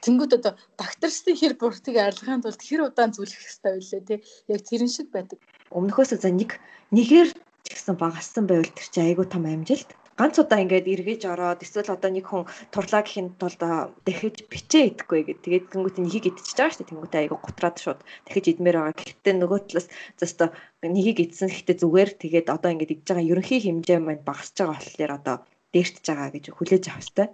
[0.04, 4.20] Тэнгүүд одоо докторсны хэр бүртгийг арилгахын тулд хэр удаан зүлэх хэрэгтэй байлээ тий.
[4.48, 5.39] Яг тэрэн шиг байдаг.
[5.76, 6.56] Өмнөхөөсөө за нэг
[6.96, 9.91] нэгээр ч гэсэн багассан байвал тэр чинь айгүй том амжилт.
[10.17, 13.62] Ганц удаа ингээд эргэж ороод эсвэл одоо нэг хүн турлаа гэхин тулд
[14.08, 15.43] дахиж бичээ идэхгүй гэд.
[15.46, 16.89] Тэгээд тэнгуүт нэгийг идчихэж байгаа шүү дээ.
[16.89, 18.98] Тэнгуүт айгүй гутраад шууд дахиж идмээр байгаа.
[18.98, 20.46] Гэхдээ нөгөө талаас зөстө
[20.82, 25.13] нэгийг идсэн гэхдээ зүгээр тэгээд одоо ингээд идж байгаа ерөнхий хэмжээ маань багасж байгаа болохоор
[25.20, 25.38] одоо
[25.73, 27.27] дээртж байгаа гэж хүлээж авах хэрэгтэй.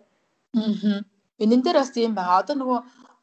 [0.58, 1.02] Аа.
[1.44, 2.42] Энэ дээр бас юм байгаа.
[2.42, 2.80] Одоо нөгөө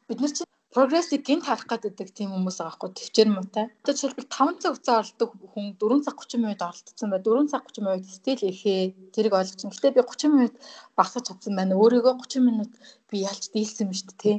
[0.07, 3.65] бид нар чинь прогрессыг гинт харах гэдэг тийм хүмүүс байгаа хгүй төвчээр муутай.
[3.83, 7.21] Одоо жишээлбэл 5 цаг хугацаа оролдог хүн 4 цаг 30 минут оролцсон бай.
[7.23, 9.61] 4 цаг 30 минут стил ихээ тэрийг ойлгож.
[9.67, 10.55] Гэхдээ би 30 минут
[10.95, 11.75] багсаж чадсан байна.
[11.75, 12.71] Өөрийгөө 30 минут
[13.11, 14.37] би ялч дийлсэн юм шүү дээ, тий.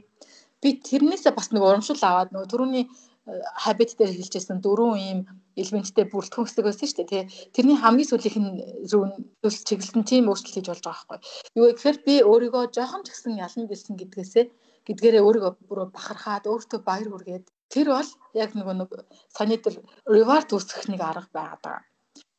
[0.63, 2.85] Би тэрнээсээ бас нэг урамшил аваад нөгөө түрүүний
[3.65, 5.21] habit дээр хэлжсэн дөрвөн ийм
[5.61, 7.25] элементтэй бүрэлдэхүүн хэсэг байсан шүү дээ тий.
[7.55, 8.51] Тэрний хамгийн сүүлийнх нь
[8.91, 9.05] рүү
[9.43, 11.19] зөвс чиглэлтэн тийм өөрчлөлт хийж болж байгаа байхгүй.
[11.59, 14.45] Юу гэхээр би өөрийгөө жоохон ч гэсэн ялна гэсэн гэдгээсээ
[14.87, 18.11] гэдгээрээ өөрийгөө бүр бахархаад өөртөө баяр хүргээд тэр бол
[18.43, 18.91] яг нөгөө нэг
[19.37, 19.77] саний дээр
[20.15, 21.85] reward үүсгэх нэг арга байгаад байгаа.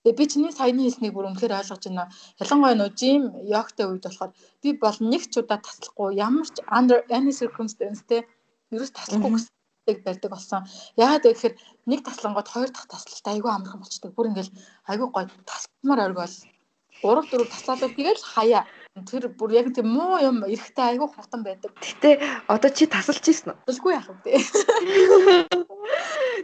[0.03, 2.11] Тэгээ би чиний саяны хэлснийг бүр үнэхээр ойлгож байна.
[2.43, 6.99] Ялангуяа нөө жим йогтай үед болохоор би бол нэг ч удаа таслахгүй ямар ч under
[7.07, 8.27] any circumstance те
[8.75, 9.53] ерөөс таслахгүй гэсэн
[9.85, 10.63] барьдаг болсон.
[10.95, 14.15] Яагаад гэхээр нэг таслангууд хоёр дахь таслалт айгүй амархан болчдөг.
[14.15, 14.55] Бүр ингээл
[14.87, 16.35] айгүй гоё тасламар оргиол
[17.03, 18.63] 3 4 таслаад тэгэл хаяа.
[19.09, 21.75] Тэр бүр яг тийм муу юм эрэхтэй айгүй хутан байдаг.
[21.81, 23.57] Гэтэ одоо чи тасалж ийсэн үү?
[23.67, 24.39] Тасалгүй яах вэ?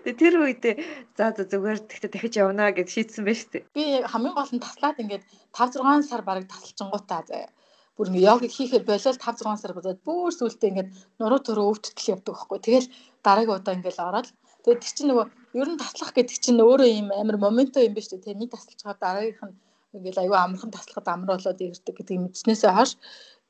[0.04, 0.76] Тэгээ тэр үедээ
[1.16, 3.64] за за зүгээр тэгтээ дахиж явна гэж шийдсэн байж тээ.
[3.72, 5.24] Би хамгийн гол нь таслаад ингээд
[5.54, 7.54] 5 6 сар бараг тасалчингуудаа заяа
[8.00, 10.90] бүр ингээ йогыг хийхэд болол 5 6 сар бодоод бүр сүултээ ингээд
[11.20, 12.60] нуруу төрөө өвдөлтөл явдаг байхгүй.
[12.64, 12.88] Тэгэл
[13.28, 14.28] дараагийн удаа ингээл ороод
[14.64, 15.28] тэгээд тэр чинь нөгөө
[15.60, 18.80] ер нь таслах гэдэг чинь өөрөө юм амар моментоо юм биш үү те нэг тасалж
[18.88, 19.60] байгаа дараагийнх нь
[20.00, 22.92] ингээл аюу амархан таслахад амар болоод ирдэг гэдэг мэдснээсээ хойш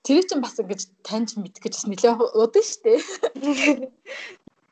[0.01, 2.97] тэр чинь бас ингэж таньж мэдэх гэж бас нэлээ удаан штэ.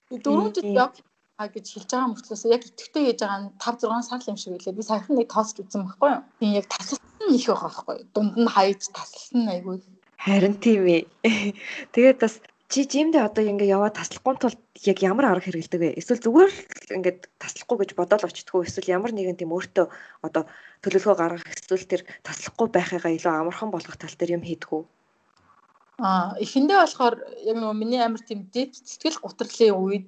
[0.23, 0.97] Дөрөв жил яг
[1.37, 4.57] а гэж хэлж байгаа мөртлөөс яг итгэвтэй хийж байгаа нь 5 6 сар юм шиг
[4.57, 4.73] үлээ.
[4.73, 6.23] Би саяхан нэг тоосч үзсэн байхгүй юу?
[6.41, 8.09] Тийм яг таслсан их байгаа байхгүй юу?
[8.13, 9.77] Дунд нь хаяж таслсан айгүй.
[10.17, 11.05] Харин тийм ээ.
[11.93, 12.41] Тэгээд бас
[12.73, 15.89] чи жимдээ одоо ингээ яваад таслахгүй тул яг ямар арга хэрэгэлдэг вэ?
[16.01, 19.85] Эсвэл зүгээр л ингээд таслахгүй гэж бодоод очтгоо эсвэл ямар нэгэн тийм өөртөө
[20.25, 20.43] одоо
[20.81, 24.83] төлөвлөгөө гаргах эсвэл тэр таслахгүй байхыгаа илүү амархан болгох тал дээр юм хийдэг үү?
[26.01, 27.15] Аа эхэндээ болохоор
[27.45, 30.07] яг нөгөө миний амар тийм дэд сэтгэл гутралын үед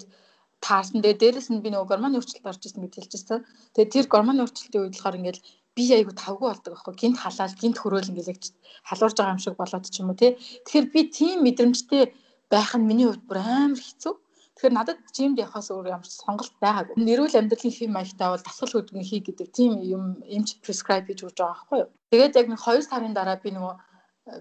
[0.62, 1.02] таарсан.
[1.02, 3.40] Тэгээ дээрэс нь би нөгөө гормоны өөрчлөлт орж исэн гэж хэлчихсэн.
[3.76, 5.42] Тэгээ тэр гормоны өөрчлөлтийн үед болохоор ингээл
[5.76, 8.44] би айгу тавгүй болдог байхгүй гинт халаал гинт хөрөөл ингээл
[8.90, 10.32] халуурж байгаа юм шиг болоод ч юм уу тий.
[10.68, 12.04] Тэгэхээр би тийм мэдрэмжтэй
[12.52, 14.14] байх нь миний хувьд бүр амар хэцүү.
[14.60, 17.00] Тэгэхээр надад жимд явахаас өөр ямар ч сонголт байгаагүй.
[17.00, 21.38] Нэрүүл амьдралын хэм маягтай бол дасгал хөдөлгөөн хий гэдэг тийм юм эмч prescribe хийж өгч
[21.40, 21.90] байгаа байхгүй юу.
[22.12, 23.76] Тэгээд яг нэг 2 сарын дараа би нөгөө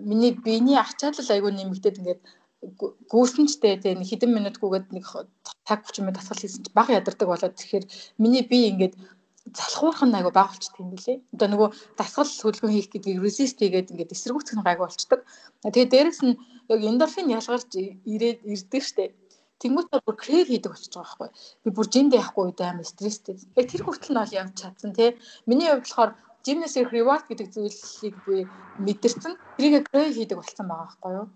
[0.02, 2.22] миний биений ачаалал айгүй нэмэгдээд ингээд
[3.12, 5.04] гүйсэнчтэй тийм хэдэн минутгүйгээд нэг
[5.68, 7.84] 30 минут дасгал хийсэн чи бага ядардаг болоод тэгэхээр
[8.18, 8.94] миний бие ингээд
[9.54, 11.14] залхуурах нь айгу баг болчтой юм билэ.
[11.34, 15.20] Одоо нөгөө дасгал хөдөлгөөн хийх гэдгийг resist хийгээд ингээд эсэргүүцэх нь гайгүй болчдөг.
[15.64, 16.34] Тэгээ дээрэс нь
[16.72, 17.70] яг эндорфин ялгарч
[18.12, 19.14] ирээд ирдэг штэ.
[19.58, 21.30] Тэнгүүтээ бүр крейв хийдэг болчихж байгаа байхгүй.
[21.64, 23.36] Би бүр жинд яахгүй үед амар стресстэй.
[23.58, 25.10] Яг тэр хүртэл нь бол явж чадсан тий.
[25.50, 26.12] Миний хувьд болохоор
[26.46, 28.46] ирэх reward гэдэг зүйлийг би
[28.86, 29.34] мэдэрсэн.
[29.58, 31.26] Тэрийг крейв хийдэг болсон байгаа байхгүй юу?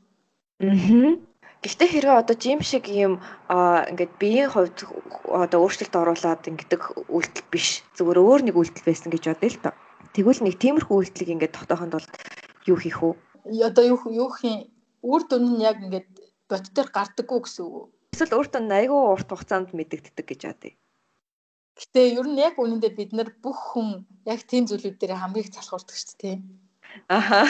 [0.62, 1.31] Аа.
[1.62, 4.82] Гэхдээ хэрвээ одоо жим шиг юм ингээд биеийн хувьд
[5.30, 7.86] одоо өөрчлөлт оруулаад ингэдэг үйлдэл биш.
[7.94, 9.74] Зүгээр өөр нэг үйлдэл байсан гэж бодъё л тоо.
[10.10, 12.08] Тэгвэл нэг тиймэрхүү үйлдэлийг ингээд тогтоохонд бол
[12.66, 13.14] юу хийх вэ?
[13.62, 14.74] Одоо юу юу хийх
[15.06, 16.10] үр дүн нь яг ингээд
[16.50, 17.94] бот дээр гардаггүй гэсэн үг?
[18.10, 20.74] Эсвэл өөртөө айгүй урт хугацаанд мэдэгддэг гэж бодъё.
[21.78, 25.54] Гэтэ ер нь яг үнэндээ бид нар бүх хүн яг тийм зүйлүүд дээр хамгийн их
[25.54, 26.36] залхуурдаг шүү дээ.
[27.08, 27.48] Аха.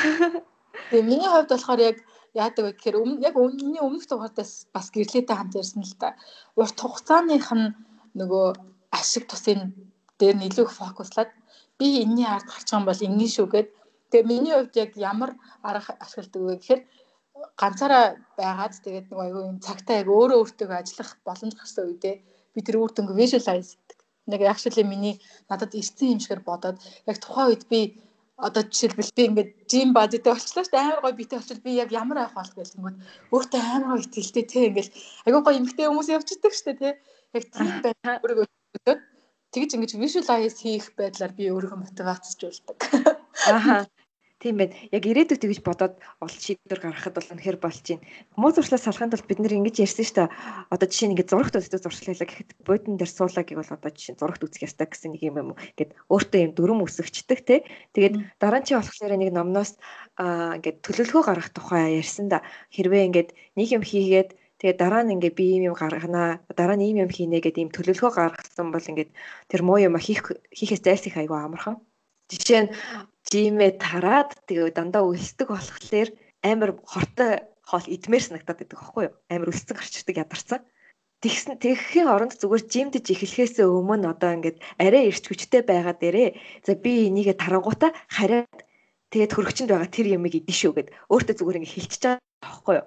[0.93, 1.97] Тэгээ миний хувьд болохоор яг
[2.35, 6.17] яадаг вэ гэхээр өмнө яг өмнөний өмнөх дугаартаас бас гэрлээтэй хамт ярьсан л та.
[6.57, 7.75] Урт хугацааных нь
[8.19, 8.47] нөгөө
[8.99, 9.61] ашиг тусын
[10.19, 11.31] дээр илүү фокуслаад
[11.79, 13.69] би энэний ард гарчих юм бол ингэ шүүгээд
[14.11, 15.31] тэгээ миний хувьд яг ямар
[15.69, 16.83] арга ашигладаг вэ гэхээр
[17.61, 18.05] ганцаараа
[18.39, 22.17] байгаад тэгээд нэг аюу юм цагтаа яг өөрөө өөртөө ажиллах боломж гарсан үедээ
[22.55, 23.77] би тэр үр дүнг visualize.
[24.31, 25.15] Нэг actually миний
[25.51, 26.79] надад ирсэн юм шигээр бодоод
[27.11, 27.81] яг тухайн үед би
[28.47, 30.83] одоо жишээлбэл би ингээд жим бадитэй болчлаа шүү дээ.
[30.83, 32.87] Амар гоё битэй болчихвол би яг ямар авах бол гэх юм
[33.35, 34.91] өөртөө амар гоё итгэлтэй те ингээд
[35.27, 36.91] айгүй гоё эмгтэй хүмүүс явчихдаг шүү дээ те.
[37.39, 37.69] Яг тийм
[38.23, 39.01] өөрийгөө өдөөд
[39.55, 42.79] тэгж ингэж visualize хийх байдлаар би өөрийгөө мотивацжуулдаг
[43.53, 43.77] ааха
[44.43, 44.75] Тийм байна.
[44.91, 48.03] Яг ирээдүйд тэгж бодоод ол шийдвэр гаргахад бол үнэхэр болж байна.
[48.35, 50.35] Муу зуршлаас салахын тулд бид нэр ингэж ярьсан шүү дээ.
[50.75, 54.43] Одоо жишээ нь ингэ зурагт үздэг зуршлалаа гэхэд бодин дээр суулаа гэвэл одоо жишээ зурагт
[54.43, 55.51] үзэх ёстой гэсэн нэг юм юм.
[55.55, 57.63] Ингээд өөртөө юм дүрм үсгчдэг те.
[57.95, 59.79] Тэгээд дараа нь чи болохоор нэг номноос
[60.19, 62.43] аа ингээд төлөвлөгөө гаргах тухай ярьсан да.
[62.75, 66.87] Хэрвээ ингээд нэг юм хийгээд Тэгээ дараа нь ингээ би ийм юм гарганаа дараа нь
[66.87, 69.11] ийм юм хийнэ гэдэг ийм төлөвлөгөө гаргасан бол ингээд
[69.51, 70.23] тэр муу юм хийх
[70.55, 71.83] хийхээс зайлсхийх айгүй амархан.
[72.31, 72.71] Жишээ нь
[73.31, 76.09] жимээ тараад тэгээ дандаа өлсдөг болохоор
[76.43, 79.15] амар хортой хоол идмээр санагдаад байдаг аахгүй юу?
[79.31, 80.61] Амар өлсцөн гарчдаг ядарсан.
[81.23, 86.29] Тэгсэн тэгэхийн оронд зүгээр жимдэж эхлэхээс өмнө одоо ингээд арай ирч хүчтэй байгаа дээрээ
[86.67, 88.51] за би энийгээ тарангуута хараад
[89.15, 92.87] тэгээд хөрөгчөнд байгаа тэр ямыг идэн шүү гэд өөртөө зүгээр ингээд хэлчихэж байгаа аахгүй юу?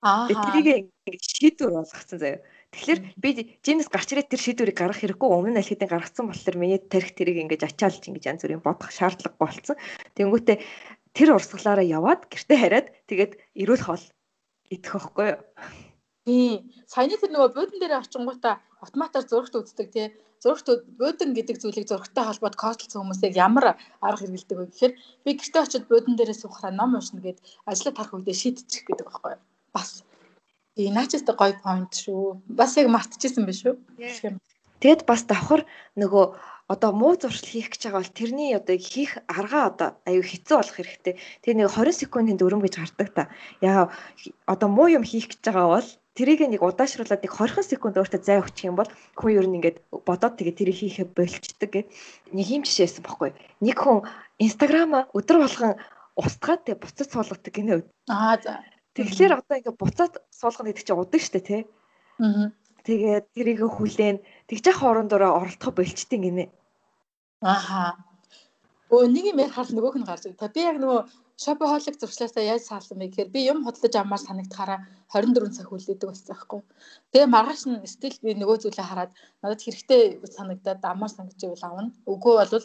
[0.00, 0.26] Аа.
[0.32, 2.40] Тэрийг ингээд шийдвэр болгоцсон заяа.
[2.72, 3.28] Тэгэхээр би
[3.64, 7.16] жимнес гарч ирээд тэр шийдвэрийг гаргах хэрэггүй өмнө нь аль хэдийн гаргацсан болохоор миний тарих
[7.16, 9.80] тэрийг ингэж ачаалж ингэж янз бүрийн бодох шаардлага болцсон.
[10.12, 10.56] Тэнгүүтээ
[11.16, 14.04] тэр урсгалаараа яваад гэртээ хараад тэгээд эрүүл хоол
[14.68, 15.40] идэх байхгүй юу?
[16.28, 16.68] Тийм.
[16.84, 20.06] Саяны тэр нөгөө буудан дээр очингуудаа автоматар зурагт үздэг тий.
[20.44, 20.68] Зурагт
[21.00, 24.92] буудан гэдэг зүйлийг зурагтай холбоод кодолцсон хүмүүсийг ямар арга хэрэгэлдэг вэ гэхээр
[25.24, 29.40] би гэртээ очиод буудан дээрээ суухаараа ном уншина гэд ажлаа тарах үедээ шийдчих гэдэг байхгүй
[29.40, 29.42] юу?
[29.72, 30.04] Бас
[30.78, 32.38] Тий, наачстай гоё point шүү.
[32.54, 33.74] Бас яг мартчихсан байх шүү.
[34.78, 35.66] Тэгэд бас давхар
[35.98, 36.24] нөгөө
[36.70, 40.78] одоо муу зуршил хийх гэж байгаа бол тэрний одоо хийх аргаа одоо аюу хэцүү болох
[40.78, 41.14] хэрэгтэй.
[41.42, 43.22] Тэгээ нэг 20 секундын дүрм гэж гардаг та.
[43.58, 43.90] Яа
[44.46, 48.38] одоо муу юм хийх гэж байгаа бол тэрийг нэг удаашруулад нэг 20 секунд өөртөө зай
[48.38, 51.82] өгчих юм бол хүн ер нь ингээд бодоод тэгээ тэрийг хийхэ болчдөг гэ.
[52.30, 53.34] Нэг юм жишээсэн бохгүй.
[53.66, 54.06] Нэг хүн
[54.38, 55.74] инстаграма өдөр болгон
[56.14, 57.82] устгаад тэгээ буцаж суулгадаг гинэ.
[58.06, 58.62] Аа за.
[58.94, 61.62] Тэгэхээр одоо ингээ буцаад суулгана гэдэг чинь удаг штэ тий.
[62.22, 62.52] Аа.
[62.86, 64.18] Тэгээд тэрийг хүлээн
[64.48, 66.44] тэгж яах орондороо оролдох болчтын гинэ.
[67.42, 68.00] Ааха.
[68.88, 70.54] Өө нэг юм ярихаар нөгөөх нь гарч ирдэг.
[70.56, 71.00] Би яг нөгөө
[71.38, 74.80] шопохолик зуршлаасаа яаж саалсан бэ гэхээр би юм хөдлөж амаар санагдахаараа
[75.12, 76.60] 24 цаг хүлээдэг болсон байхгүй.
[77.12, 79.12] Тэгээ маргааш нь стил би нөгөө зүйлээ хараад
[79.44, 81.92] надад хэрэгтэй санагдаад амаар санагдаж байвал авна.
[82.10, 82.64] Үгүй бол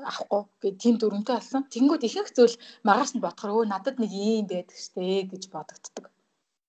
[0.00, 1.62] авахгүй гэдэг тийм дүрмтэй болсон.
[1.68, 6.08] Тэнгүүд ихэнх зүйл маргааш нь бодохоор өө надад нэг юм байдаг штэ гэж бодогддог.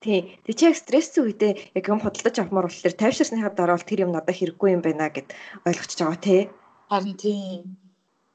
[0.04, 0.36] Тий.
[0.44, 4.12] Тэг чи яг стресстэй үедээ яг юм худалдаж авмаар болохоор тайвширсныхаа дараа бол тэр юм
[4.12, 5.32] надад хэрэггүй юм байна гэд
[5.64, 6.42] ойлгочихж байгаа тий.
[6.92, 7.64] Харин тий.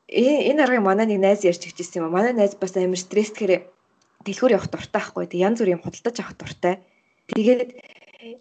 [0.09, 2.09] Э энэ аргыг манай нэг найз ярьж хэлжсэн юм.
[2.17, 3.69] Манай найз бас амар стресстэйгээр
[4.25, 5.25] дэлгүүр явах дуртай байхгүй.
[5.29, 6.75] Тэг янз бүрийн юм худалдаж авах дуртай.
[7.29, 7.71] Тэгээд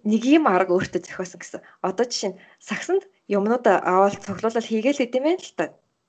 [0.07, 1.61] нэг юм арга өөртөө зохиосон гэсэн.
[1.83, 5.65] Одоо жишээ нь сагсанд юмнуудаа аваад цуглуулаад хийгээл хэдэм байх л та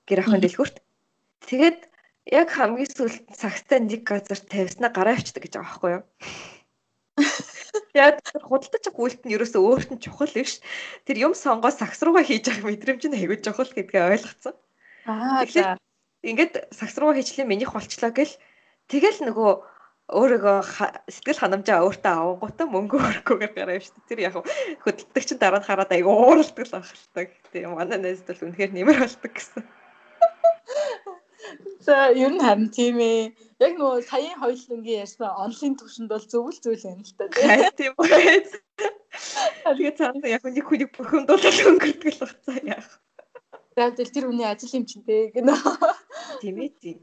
[0.09, 0.81] гэр ахын дэлгүүрт.
[1.45, 1.79] Тэгээд
[2.33, 6.03] яг хамгийн сүүлд цагтай нэг газар тавьснаа гараа авчдаг гэж байгаа байхгүй юу?
[7.93, 10.61] Яг худалдаж авах үйлт нь ерөөсөө өөрт нь чухал биш.
[11.05, 14.55] Тэр юм сонгоо сакс руугаа хийж явах мэдрэмж нь аягүй чухал гэдгээ ойлгоцсон.
[15.05, 15.77] Аа за.
[16.21, 18.33] Ингээд сакс руугаа хийчлээ минийх болчлоо гэл
[18.91, 19.51] тэгэл нөгөө
[20.09, 20.57] өөрийгөө
[21.13, 24.09] сэтгэл ханамжаа өөртөө авангуудаа мөнгө өрөхгүйгээр гараа юм шүү дээ.
[24.09, 24.35] Тэр яг
[24.81, 27.29] хөдөлдөг чинь дараа нь хараад аягүй ууралдаг л ахaltaг.
[27.53, 29.61] Тэгээ манай найзд бол үнэхээр нэмэр болдог гэсэн.
[31.79, 33.31] За ер нь харин тийм ээ.
[33.59, 37.25] Яг нөгөө саяын хоёулангийн ярьсан онлайн төвшөнд бол зөвл зүйл юм л та
[37.75, 38.07] тийм үү.
[39.77, 42.89] Тэгээ цаана яг нэг хүнийг бол өнгөрдөг л бацаа яах.
[43.75, 45.55] Тэгвэл тэр үний ажил юм чинь дээ гэнэ.
[46.41, 46.97] Тийм ээ тийм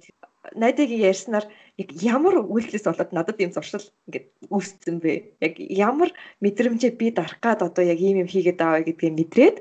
[0.54, 1.46] найдагийн ярьснаар
[1.78, 5.42] яг ямар үйлдэлээс болоод надад ийм зуршил ингээд үүссэн бэ?
[5.42, 9.56] Яг ямар мэдрэмжээ би дарах гад одоо яг ийм юм хийгээд аваа гэдгийг мэдрээд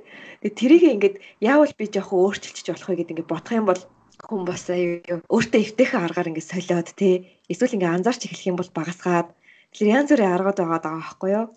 [0.45, 3.81] тэгээ тэрийг ингээд яавал би жоохон өөрчилчих болох вэ гэдээ ингээд бодох юм бол
[4.22, 7.13] хүн бас аюу өөртөө эвтэйхэн аргаар ингээд солиод тий
[7.51, 9.28] эсвэл ингээд анзаарч эхлэх юм бол багасгаад
[9.72, 11.47] тэгэхээр янз бүрийн аргууд байгаа даа байхгүй юу?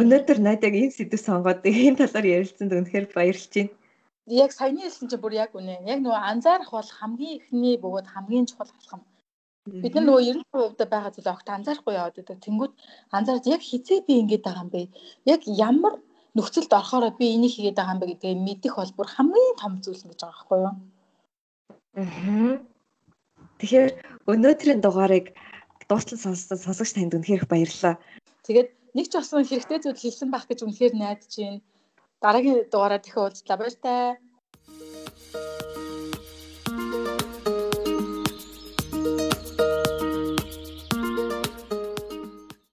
[0.00, 3.72] Өнөөдөр найдаг ийм сэдв сонгоод энэ талаар ярилцсанд үнэхээр баярлж байна
[4.26, 5.84] яг саяны хэлсэн чинь бүр яг үнэ.
[5.84, 9.04] Яг нөгөө анзаарах бол хамгийн ихний бөгөөд хамгийн чухал алхам.
[9.68, 12.38] Бид нар нөгөө 90% байгаа зүйл огт анзаарахгүй яваад байдаг.
[12.40, 12.72] Тэнгүүд
[13.16, 14.82] анзаарч яг хизээ би ингэж байгаа юм бэ?
[15.28, 15.94] Яг ямар
[16.36, 20.04] нөхцөлд орохоор би энийг хийгээд байгаа юм бэ гэдгийг мэдэх бол бүр хамгийн том зүйл
[20.08, 20.74] гэж байгаа байхгүй юу?
[21.94, 23.90] Тэгэхээр
[24.32, 25.26] өнөөдрийн дугаарыг
[25.88, 27.94] дуустал сонссон сонсогч танд үнэхээр баярлалаа.
[28.46, 31.60] Тэгээд нэг ч болсон хэрэгтэй зүйл хэлсэн байх гэж үнэхээр найдаж байна
[32.24, 34.06] дараагийн дугаараар дахин уулзлаа баяр таа.